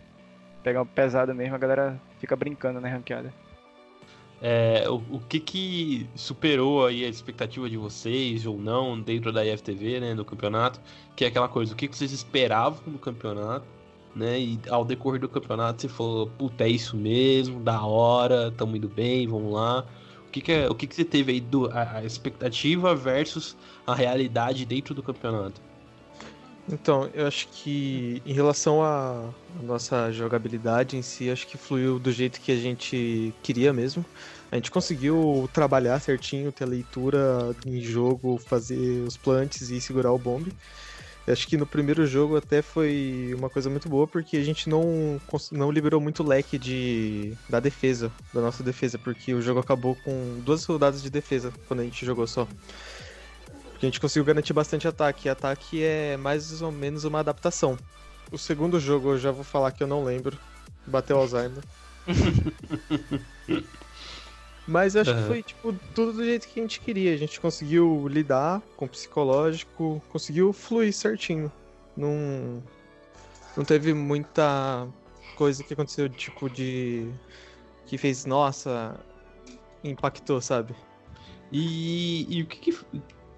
[0.62, 3.32] pegar pesado mesmo, a galera fica brincando na ranqueada.
[4.40, 9.44] É, o, o que que superou aí a expectativa de vocês ou não dentro da
[9.44, 10.80] IFTV, né, no campeonato?
[11.16, 13.66] Que é aquela coisa, o que que vocês esperavam do campeonato,
[14.14, 14.38] né?
[14.38, 18.88] E ao decorrer do campeonato você falou, puta, é isso mesmo, da hora, tamo indo
[18.88, 19.84] bem, vamos lá.
[20.26, 23.56] O que que, é, o que, que você teve aí do, a, a expectativa versus
[23.86, 25.60] a realidade dentro do campeonato?
[26.70, 29.30] Então, eu acho que em relação à
[29.62, 34.04] nossa jogabilidade em si, acho que fluiu do jeito que a gente queria mesmo.
[34.52, 40.18] A gente conseguiu trabalhar certinho, ter leitura em jogo, fazer os plantes e segurar o
[40.18, 40.52] bombe.
[41.30, 45.20] Acho que no primeiro jogo até foi uma coisa muito boa, porque a gente não,
[45.52, 50.40] não liberou muito leque de, da defesa, da nossa defesa, porque o jogo acabou com
[50.42, 52.46] duas rodadas de defesa quando a gente jogou só.
[53.72, 55.28] Porque a gente conseguiu garantir bastante ataque.
[55.28, 57.78] E ataque é mais ou menos uma adaptação.
[58.32, 60.36] O segundo jogo eu já vou falar que eu não lembro.
[60.86, 61.62] Bateu Alzheimer.
[64.68, 65.26] Mas eu acho que Aham.
[65.28, 67.14] foi, tipo, tudo do jeito que a gente queria.
[67.14, 71.50] A gente conseguiu lidar com o psicológico, conseguiu fluir certinho.
[71.96, 72.62] Não,
[73.56, 74.86] não teve muita
[75.36, 77.10] coisa que aconteceu, tipo, de.
[77.86, 79.00] que fez, nossa,
[79.82, 80.74] impactou, sabe?
[81.50, 82.78] E, e o que, que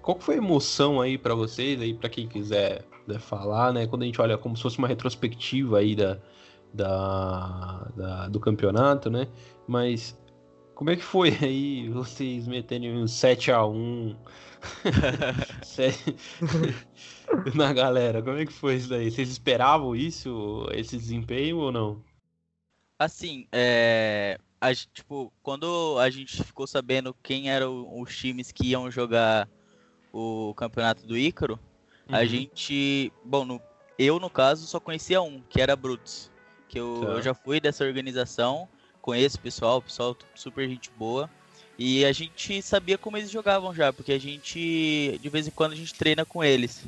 [0.01, 3.87] qual que foi a emoção aí pra vocês aí para quem quiser, né, falar, né?
[3.87, 6.19] Quando a gente olha como se fosse uma retrospectiva aí da,
[6.73, 9.27] da, da- do campeonato, né?
[9.65, 10.19] Mas
[10.81, 14.15] como é que foi aí vocês meterem um 7 a 1
[17.53, 18.23] na galera?
[18.23, 19.11] Como é que foi isso daí?
[19.11, 22.03] Vocês esperavam isso, esse desempenho ou não?
[22.97, 24.39] Assim, é.
[24.59, 29.47] a tipo, quando a gente ficou sabendo quem eram os times que iam jogar
[30.11, 31.59] o campeonato do Ícaro,
[32.09, 32.25] a Uhum.
[32.25, 33.13] gente.
[33.23, 33.61] Bom, no-
[33.99, 36.31] eu no caso só conhecia um, que era Brutus.
[36.67, 37.07] Que eu, Tá.
[37.11, 38.67] eu já fui dessa organização,
[39.01, 41.29] conheço o pessoal, o pessoal super gente boa.
[41.77, 45.71] E a gente sabia como eles jogavam já, porque a gente, de vez em quando,
[45.71, 46.83] a gente treina com eles.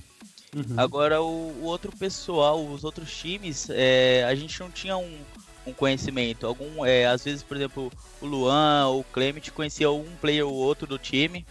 [0.55, 0.75] Uhum.
[0.77, 5.17] Agora, o, o outro pessoal, os outros times, é, a gente não tinha um,
[5.65, 6.45] um conhecimento.
[6.45, 7.91] Algum, é, às vezes, por exemplo,
[8.21, 11.43] o Luan ou o Clement conhecia um player ou outro do time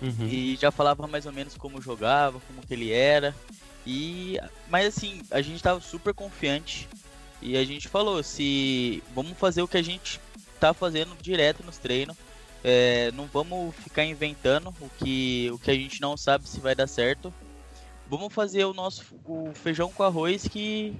[0.00, 0.28] Uhum.
[0.28, 3.34] e já falava mais ou menos como jogava, como que ele era.
[3.86, 4.38] E,
[4.68, 6.88] mas assim, a gente tava super confiante
[7.40, 10.20] e a gente falou: se vamos fazer o que a gente
[10.58, 12.16] tá fazendo direto nos treinos.
[12.62, 16.74] É, não vamos ficar inventando o que, o que a gente não sabe se vai
[16.74, 17.32] dar certo.
[18.08, 20.94] Vamos fazer o nosso o feijão com arroz que,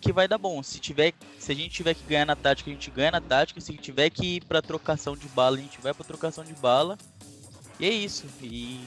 [0.00, 0.62] que vai dar bom.
[0.62, 3.60] Se tiver, se a gente tiver que ganhar na tática, a gente ganha na tática.
[3.60, 6.96] Se tiver que ir pra trocação de bala, a gente vai pra trocação de bala.
[7.80, 8.26] E é isso.
[8.40, 8.80] E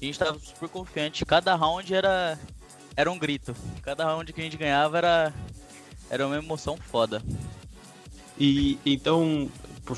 [0.00, 1.24] a gente tava super confiante.
[1.24, 2.38] Cada round era
[2.94, 3.54] era um grito.
[3.82, 5.34] Cada round que a gente ganhava era
[6.10, 7.22] era uma emoção foda.
[8.38, 9.50] E então,
[9.84, 9.96] por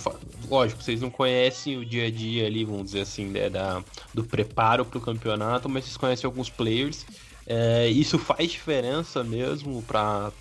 [0.48, 3.82] lógico, vocês não conhecem o dia a dia ali, vamos dizer assim, né, da,
[4.14, 7.04] do preparo para o campeonato, mas vocês conhecem alguns players.
[7.46, 10.32] É, isso faz diferença mesmo para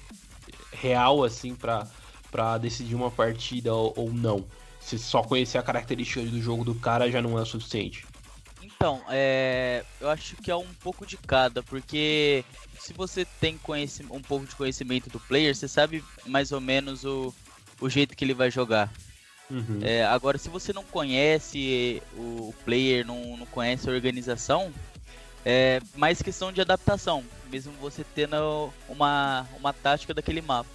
[0.71, 1.87] real assim para
[2.31, 4.45] para decidir uma partida ou, ou não.
[4.79, 8.05] Se só conhecer a característica do jogo do cara já não é o suficiente.
[8.61, 12.45] Então, é, eu acho que é um pouco de cada, porque
[12.79, 13.59] se você tem
[14.09, 17.33] um pouco de conhecimento do player, você sabe mais ou menos o,
[17.79, 18.91] o jeito que ele vai jogar.
[19.49, 19.79] Uhum.
[19.81, 24.71] É, agora, se você não conhece o player, não, não conhece a organização,
[25.45, 30.69] é mais questão de adaptação, mesmo você tendo uma, uma tática daquele mapa.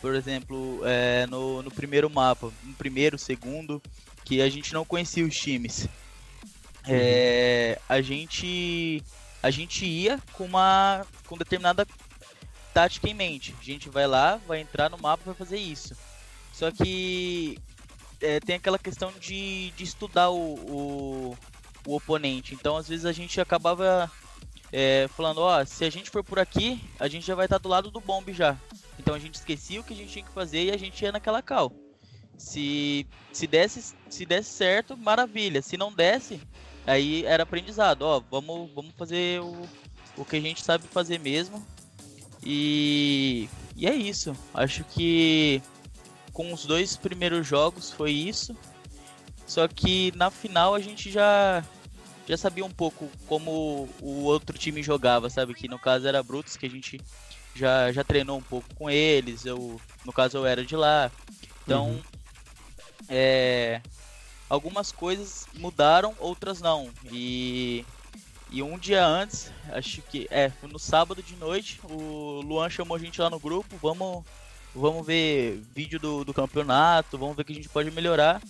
[0.00, 3.82] Por exemplo, é, no, no primeiro mapa, no primeiro, segundo,
[4.24, 5.86] que a gente não conhecia os times.
[6.88, 9.02] É, a gente
[9.42, 11.86] a gente ia com uma com determinada
[12.72, 13.54] tática em mente.
[13.58, 15.96] A gente vai lá, vai entrar no mapa, vai fazer isso.
[16.52, 17.58] Só que
[18.20, 21.38] é, tem aquela questão de, de estudar o, o,
[21.86, 22.54] o oponente.
[22.54, 24.10] Então, às vezes, a gente acabava
[24.72, 27.68] é, falando: Ó, se a gente for por aqui, a gente já vai estar do
[27.68, 28.56] lado do bombe já.
[28.98, 31.12] Então, a gente esquecia o que a gente tinha que fazer e a gente ia
[31.12, 31.72] naquela cal.
[32.36, 35.62] Se, se, desse, se desse certo, maravilha.
[35.62, 36.40] Se não desse,
[36.86, 38.02] aí era aprendizado.
[38.02, 39.68] Ó, vamos, vamos fazer o,
[40.16, 41.64] o que a gente sabe fazer mesmo.
[42.42, 44.36] E, e é isso.
[44.54, 45.62] Acho que
[46.32, 48.56] com os dois primeiros jogos foi isso.
[49.46, 51.64] Só que na final a gente já
[52.28, 55.52] já sabia um pouco como o outro time jogava, sabe?
[55.52, 57.00] Que no caso era Brutus, que a gente
[57.56, 59.44] já, já treinou um pouco com eles.
[59.44, 61.10] Eu, no caso, eu era de lá.
[61.64, 62.02] Então, uhum.
[63.08, 63.80] é,
[64.50, 66.90] algumas coisas mudaram, outras não.
[67.10, 67.86] E,
[68.50, 73.00] e um dia antes, acho que é, no sábado de noite, o Luan chamou a
[73.00, 74.24] gente lá no grupo, vamos,
[74.74, 78.42] vamos ver vídeo do, do campeonato, vamos ver o que a gente pode melhorar.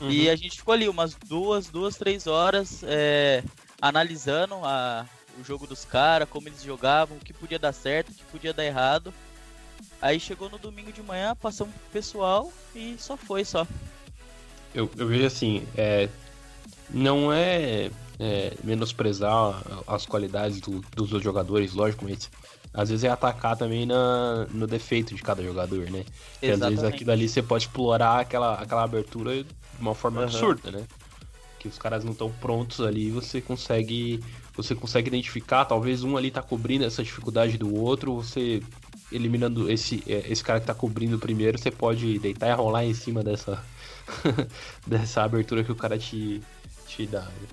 [0.00, 0.08] Uhum.
[0.08, 3.42] E a gente ficou ali umas duas, duas, três horas é,
[3.82, 5.04] analisando a,
[5.40, 8.54] o jogo dos caras, como eles jogavam, o que podia dar certo, o que podia
[8.54, 9.12] dar errado.
[10.00, 13.66] Aí chegou no domingo de manhã, passamos pro pessoal e só foi só
[14.74, 16.08] eu, eu vejo assim, é,
[16.90, 22.30] não é, é, menosprezar as qualidades do, dos jogadores, lógico, mas
[22.72, 26.04] às vezes é atacar também na, no defeito de cada jogador, né?
[26.42, 29.50] E às vezes aquilo ali você pode explorar aquela, aquela abertura de
[29.80, 30.26] uma forma uhum.
[30.26, 30.84] absurda, né?
[31.58, 34.22] Que os caras não estão prontos ali, você consegue
[34.54, 38.60] você consegue identificar, talvez um ali tá cobrindo essa dificuldade do outro, você
[39.10, 42.94] eliminando esse, é, esse cara que tá cobrindo primeiro, você pode deitar e rolar em
[42.94, 43.64] cima dessa,
[44.86, 46.42] dessa abertura que o cara te,
[46.86, 47.22] te dá.
[47.22, 47.48] Né?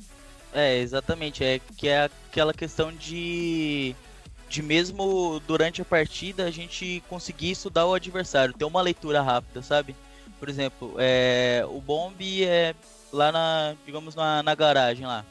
[0.53, 1.43] É, exatamente.
[1.43, 3.93] É que é aquela questão de.
[4.47, 9.61] De mesmo durante a partida a gente conseguir estudar o adversário, ter uma leitura rápida,
[9.61, 9.95] sabe?
[10.39, 12.75] Por exemplo, é, o Bomb é
[13.11, 15.25] lá na, digamos, na, na garagem lá.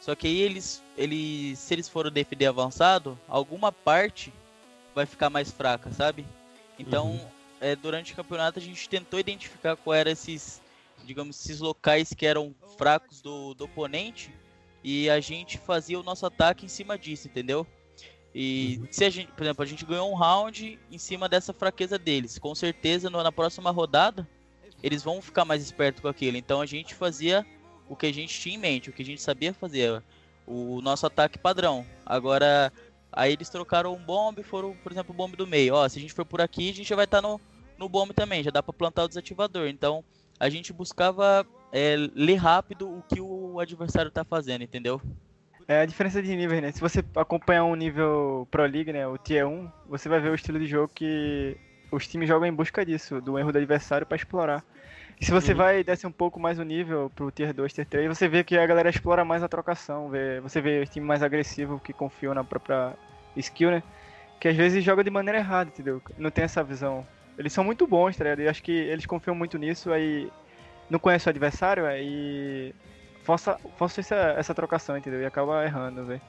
[0.00, 4.32] Só que aí eles, eles, se eles forem defender avançado, alguma parte
[4.94, 6.26] vai ficar mais fraca, sabe?
[6.78, 7.34] Então, uhum
[7.64, 10.60] é, durante o campeonato a gente tentou identificar qual eram esses,
[11.02, 14.30] digamos, esses locais que eram fracos do, do oponente
[14.82, 17.66] e a gente fazia o nosso ataque em cima disso, entendeu?
[18.34, 18.88] E uhum.
[18.90, 22.38] se a gente, por exemplo, a gente ganhou um round em cima dessa fraqueza deles,
[22.38, 24.28] com certeza no, na próxima rodada
[24.82, 26.36] eles vão ficar mais espertos com aquilo.
[26.36, 27.46] Então a gente fazia
[27.88, 30.02] o que a gente tinha em mente, o que a gente sabia fazer,
[30.46, 31.86] o nosso ataque padrão.
[32.04, 32.70] Agora
[33.16, 35.74] Aí eles trocaram um bombe e foram, por exemplo, o bombe do meio.
[35.74, 37.40] Ó, se a gente for por aqui, a gente já vai estar tá no,
[37.78, 39.68] no bombe também, já dá para plantar o desativador.
[39.68, 40.04] Então,
[40.38, 45.00] a gente buscava é, ler rápido o que o adversário tá fazendo, entendeu?
[45.66, 46.72] É a diferença de níveis, né?
[46.72, 50.34] Se você acompanhar um nível Pro League, né, o Tier 1, você vai ver o
[50.34, 51.56] estilo de jogo que
[51.90, 54.64] os times jogam em busca disso, do erro do adversário para explorar.
[55.20, 55.58] E se você uhum.
[55.58, 58.58] vai descer um pouco mais o nível pro Tier 2, Tier 3, você vê que
[58.58, 62.34] a galera explora mais a trocação, vê, você vê o time mais agressivo que confiam
[62.34, 62.94] na própria
[63.36, 63.82] skill, né?
[64.40, 66.02] Que às vezes joga de maneira errada, entendeu?
[66.18, 67.06] Não tem essa visão.
[67.38, 68.42] Eles são muito bons, tá ligado?
[68.42, 70.30] E acho que eles confiam muito nisso, aí
[70.90, 72.74] não conhece o adversário, aí
[73.22, 75.20] força, força essa, essa trocação, entendeu?
[75.20, 76.20] E acaba errando, velho.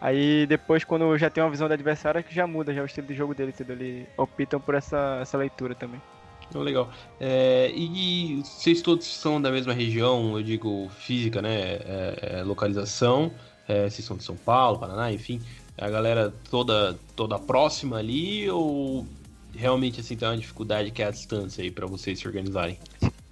[0.00, 2.86] Aí depois, quando já tem uma visão do adversário, é que já muda já o
[2.86, 3.76] estilo de jogo dele, entendeu?
[3.76, 6.00] Eles optam por essa, essa leitura também.
[6.54, 6.90] Oh, legal.
[7.20, 11.60] É, e vocês todos são da mesma região, eu digo física, né?
[11.60, 13.30] É, é, localização.
[13.68, 15.40] É, vocês são de São Paulo, Paraná, enfim.
[15.78, 19.06] A galera toda, toda próxima ali ou
[19.54, 22.78] realmente assim tem uma dificuldade que é a distância aí para vocês se organizarem?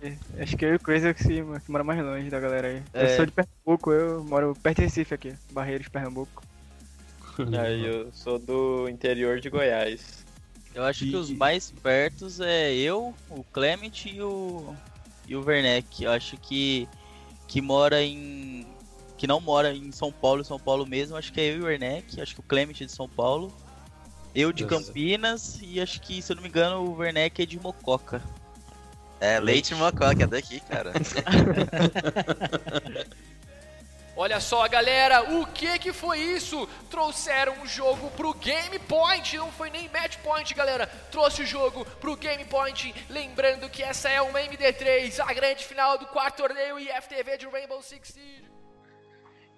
[0.01, 2.39] É, acho que eu e o Crazy é que, se, que mora mais longe da
[2.39, 2.83] galera aí.
[2.95, 3.05] É.
[3.05, 6.43] Eu sou de Pernambuco, eu moro perto de Recife aqui, Barreiros, Pernambuco.
[7.61, 10.25] Aí eu sou do interior de Goiás.
[10.79, 11.11] Eu acho e...
[11.11, 14.77] que os mais pertos é eu, o Clement e o,
[15.27, 16.05] e o Werneck.
[16.05, 16.89] Eu acho que,
[17.49, 18.65] que mora em.
[19.17, 21.65] Que não mora em São Paulo, São Paulo mesmo, acho que é eu e o
[21.65, 23.53] Werneck, acho que o Clement é de São Paulo.
[24.33, 24.85] Eu de Nossa.
[24.85, 28.23] Campinas e acho que, se eu não me engano, o Werneck é de Mococa.
[29.21, 30.93] É, Leite Mococa, é daqui, cara.
[34.21, 36.69] Olha só, galera, o que que foi isso?
[36.91, 40.89] Trouxeram um jogo pro Game Point, não foi nem Match Point, galera.
[41.09, 45.97] Trouxe o jogo pro Game Point, lembrando que essa é uma MD3, a grande final
[45.99, 48.58] do quarto torneio IFTV de Rainbow Six Siege.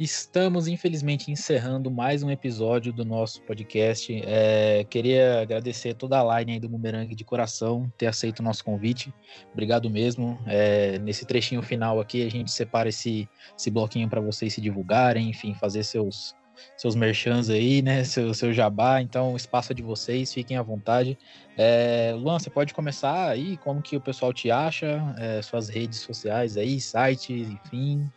[0.01, 4.11] Estamos, infelizmente, encerrando mais um episódio do nosso podcast.
[4.24, 9.12] É, queria agradecer toda a line do Boomerang de coração ter aceito o nosso convite.
[9.53, 10.38] Obrigado mesmo.
[10.46, 15.28] É, nesse trechinho final aqui, a gente separa esse, esse bloquinho para vocês se divulgarem,
[15.28, 16.34] enfim, fazer seus,
[16.78, 18.03] seus merchans aí, né?
[18.03, 19.03] Seu, seu jabá.
[19.03, 21.18] Então, o espaço é de vocês, fiquem à vontade.
[21.59, 23.59] É, Luan, você pode começar aí?
[23.59, 25.14] Como que o pessoal te acha?
[25.18, 28.11] É, suas redes sociais aí, site, enfim.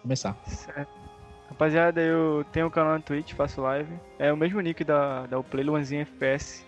[0.00, 0.34] Começar.
[0.46, 1.05] Certo.
[1.48, 3.92] Rapaziada, eu tenho um canal no Twitch, faço live.
[4.18, 6.64] É o mesmo nick da, da Play, Luanzinho FPS.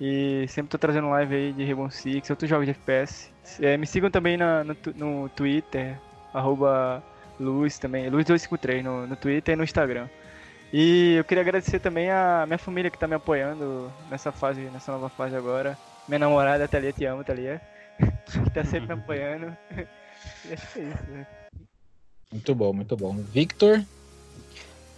[0.00, 3.30] E sempre tô trazendo live aí de Rainbow Six, outros jogos de FPS.
[3.60, 5.98] É, me sigam também na, no, no Twitter,
[6.32, 7.02] arroba
[7.38, 10.08] Luz também, Luz253 no, no Twitter e no Instagram.
[10.72, 14.90] E eu queria agradecer também a minha família que tá me apoiando nessa fase, nessa
[14.90, 15.78] nova fase agora.
[16.08, 17.60] Minha namorada, Thalia, te amo, Thalia.
[18.26, 19.56] que tá sempre me apoiando.
[20.44, 21.26] e acho que é isso, né?
[22.32, 23.16] Muito bom, muito bom.
[23.16, 23.84] Victor?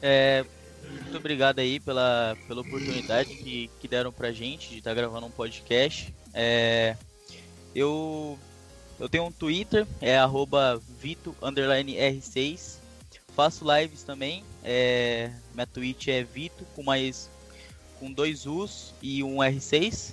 [0.02, 0.44] É,
[1.02, 5.30] muito obrigado aí pela, pela oportunidade que, que deram pra gente de estar gravando um
[5.30, 6.14] podcast.
[6.32, 6.96] É,
[7.74, 8.38] eu,
[8.98, 12.76] eu tenho um Twitter, é arroba vito_r6.
[13.34, 14.42] Faço lives também.
[14.64, 17.28] É, minha Twitch é Vito com mais
[18.00, 20.12] com dois U's e um R6.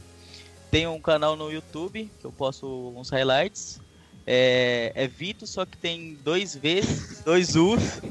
[0.69, 3.79] Tenho um canal no YouTube que eu posto uns highlights.
[4.25, 8.01] É, é Vito, só que tem dois V's, dois U's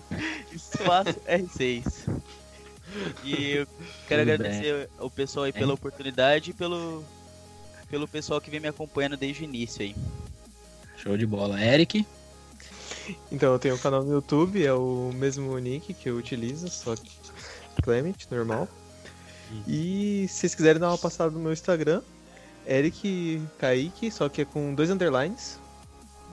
[0.83, 2.23] espaço R6.
[3.25, 3.67] E eu
[4.07, 7.05] quero Tudo agradecer o pessoal aí pela oportunidade e pelo,
[7.91, 9.97] pelo pessoal que vem me acompanhando desde o início aí.
[10.99, 11.63] Show de bola.
[11.63, 12.07] Eric?
[13.31, 16.95] Então, eu tenho um canal no YouTube, é o mesmo nick que eu utilizo, só
[16.95, 17.11] que
[17.83, 18.69] Clement, normal.
[19.67, 22.03] E se vocês quiserem dar uma passada no meu Instagram,
[22.67, 25.59] Eric Kaique, só que é com dois underlines.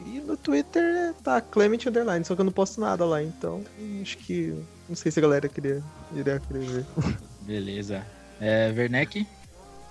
[0.06, 3.64] E no Twitter tá Clement Underline, só que eu não posto nada lá, então
[4.02, 4.54] acho que.
[4.88, 5.84] Não sei se a galera queria,
[6.14, 6.86] iria querer ver.
[7.42, 8.06] Beleza.
[8.40, 9.28] É, Werneck?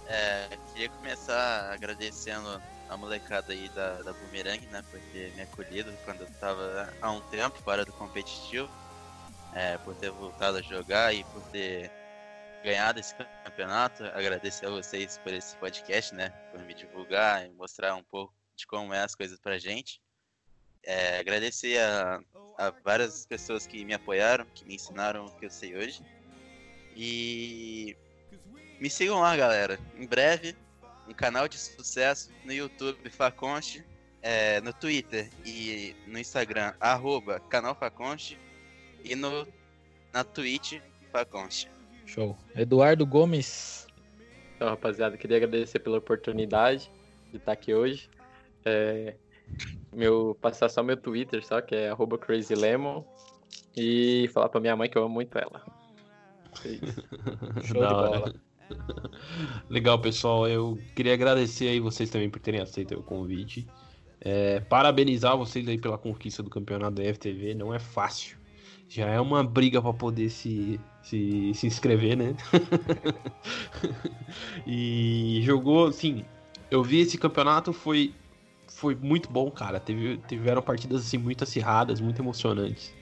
[0.08, 5.92] É, queria começar agradecendo a molecada aí da, da Boomerang, né, por ter me acolhido
[6.04, 8.70] quando eu tava há um tempo fora do competitivo,
[9.54, 11.90] é, por ter voltado a jogar e por ter
[12.64, 14.04] ganhado esse campeonato.
[14.04, 18.66] Agradecer a vocês por esse podcast, né, por me divulgar e mostrar um pouco de
[18.66, 20.02] como é as coisas pra gente.
[20.84, 22.20] É, agradecer a,
[22.58, 26.02] a várias pessoas que me apoiaram, que me ensinaram o que eu sei hoje.
[26.96, 27.96] E
[28.80, 29.78] me sigam lá, galera.
[29.96, 30.56] Em breve,
[31.06, 33.84] um canal de sucesso no YouTube Faconte,
[34.22, 38.38] é, no Twitter e no Instagram, arroba canal Faconte
[39.04, 39.46] e no,
[40.12, 40.80] na Twitch
[41.12, 41.70] Faconte.
[42.06, 42.36] Show.
[42.56, 43.86] Eduardo Gomes.
[44.56, 46.90] Então, rapaziada, queria agradecer pela oportunidade
[47.30, 48.10] de estar aqui hoje.
[48.68, 49.16] É,
[49.92, 53.02] meu, passar só meu Twitter, só, que é arroba crazylemon.
[53.76, 55.64] E falar pra minha mãe que eu amo muito ela.
[56.64, 57.62] É.
[57.62, 58.18] Show Da de hora.
[58.20, 58.34] bola.
[59.70, 60.48] Legal, pessoal.
[60.48, 63.66] Eu queria agradecer aí vocês também por terem aceito o convite.
[64.20, 67.54] É, parabenizar vocês aí pela conquista do campeonato da FTV.
[67.54, 68.36] Não é fácil.
[68.88, 72.34] Já é uma briga para poder se, se, se inscrever, né?
[74.66, 76.24] e jogou, assim.
[76.70, 78.14] Eu vi esse campeonato, foi,
[78.78, 79.80] foi muito bom, cara.
[79.80, 82.94] Teve, tiveram partidas assim, muito acirradas, muito emocionantes.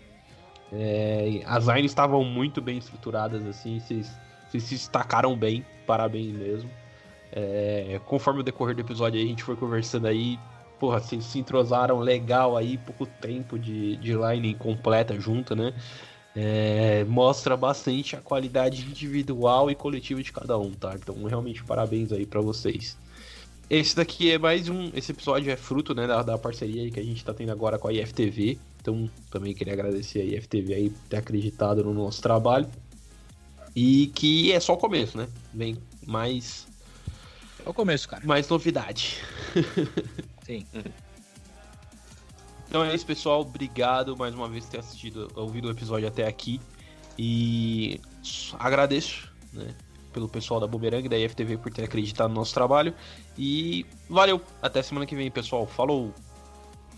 [0.72, 3.78] É, as lines estavam muito bem estruturadas, assim.
[3.78, 4.18] Vocês
[4.50, 6.70] se destacaram bem, parabéns mesmo.
[7.30, 10.38] É, conforme o decorrer do episódio aí, a gente foi conversando aí.
[10.80, 15.74] Porra, vocês se entrosaram legal aí, pouco tempo de, de line completa junto, né?
[16.34, 20.94] É, mostra bastante a qualidade individual e coletiva de cada um, tá?
[20.94, 22.96] Então, realmente, parabéns aí pra vocês.
[23.68, 24.90] Esse daqui é mais um.
[24.94, 27.78] Esse episódio é fruto né, da, da parceria aí que a gente tá tendo agora
[27.78, 28.58] com a IFTV.
[28.80, 32.68] Então, também queria agradecer a IFTV aí por ter acreditado no nosso trabalho.
[33.74, 35.28] E que é só o começo, né?
[35.52, 36.66] Vem mais,
[37.64, 38.24] É o começo, cara.
[38.24, 39.18] mais novidade.
[40.46, 40.64] Sim.
[42.68, 43.40] Então é isso, pessoal.
[43.40, 46.60] Obrigado mais uma vez por ter assistido, ouvido o episódio até aqui.
[47.18, 48.00] E
[48.60, 49.74] agradeço, né?
[50.16, 52.94] Pelo pessoal da Boomerang e da IFTV por ter acreditado no nosso trabalho.
[53.36, 54.40] E valeu.
[54.62, 55.66] Até semana que vem, pessoal.
[55.66, 56.10] Falou!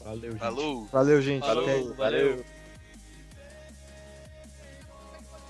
[0.04, 0.38] Valeu, gente.
[0.38, 0.86] Falou!
[0.86, 1.44] Valeu, gente.
[1.44, 2.44] Falou, Até valeu.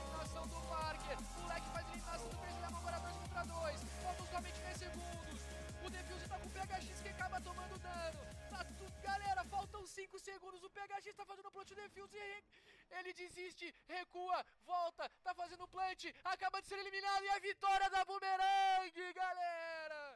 [0.08, 1.18] Eliminação do Parker.
[1.44, 3.80] O Leque faz eliminação do Crazy agora 2 contra 2.
[4.02, 5.40] Faltam somente 10 segundos.
[5.84, 8.18] O Defuse tá com o PHX que acaba tomando dano.
[8.48, 8.92] Tá tudo.
[9.04, 10.64] Galera, faltam 5 segundos.
[10.64, 12.57] O PHX tá fazendo plant Defuse e
[13.00, 18.04] ele desiste, recua, volta, tá fazendo plant, acaba de ser eliminado e a vitória da
[18.04, 20.07] Bumerangue, galera!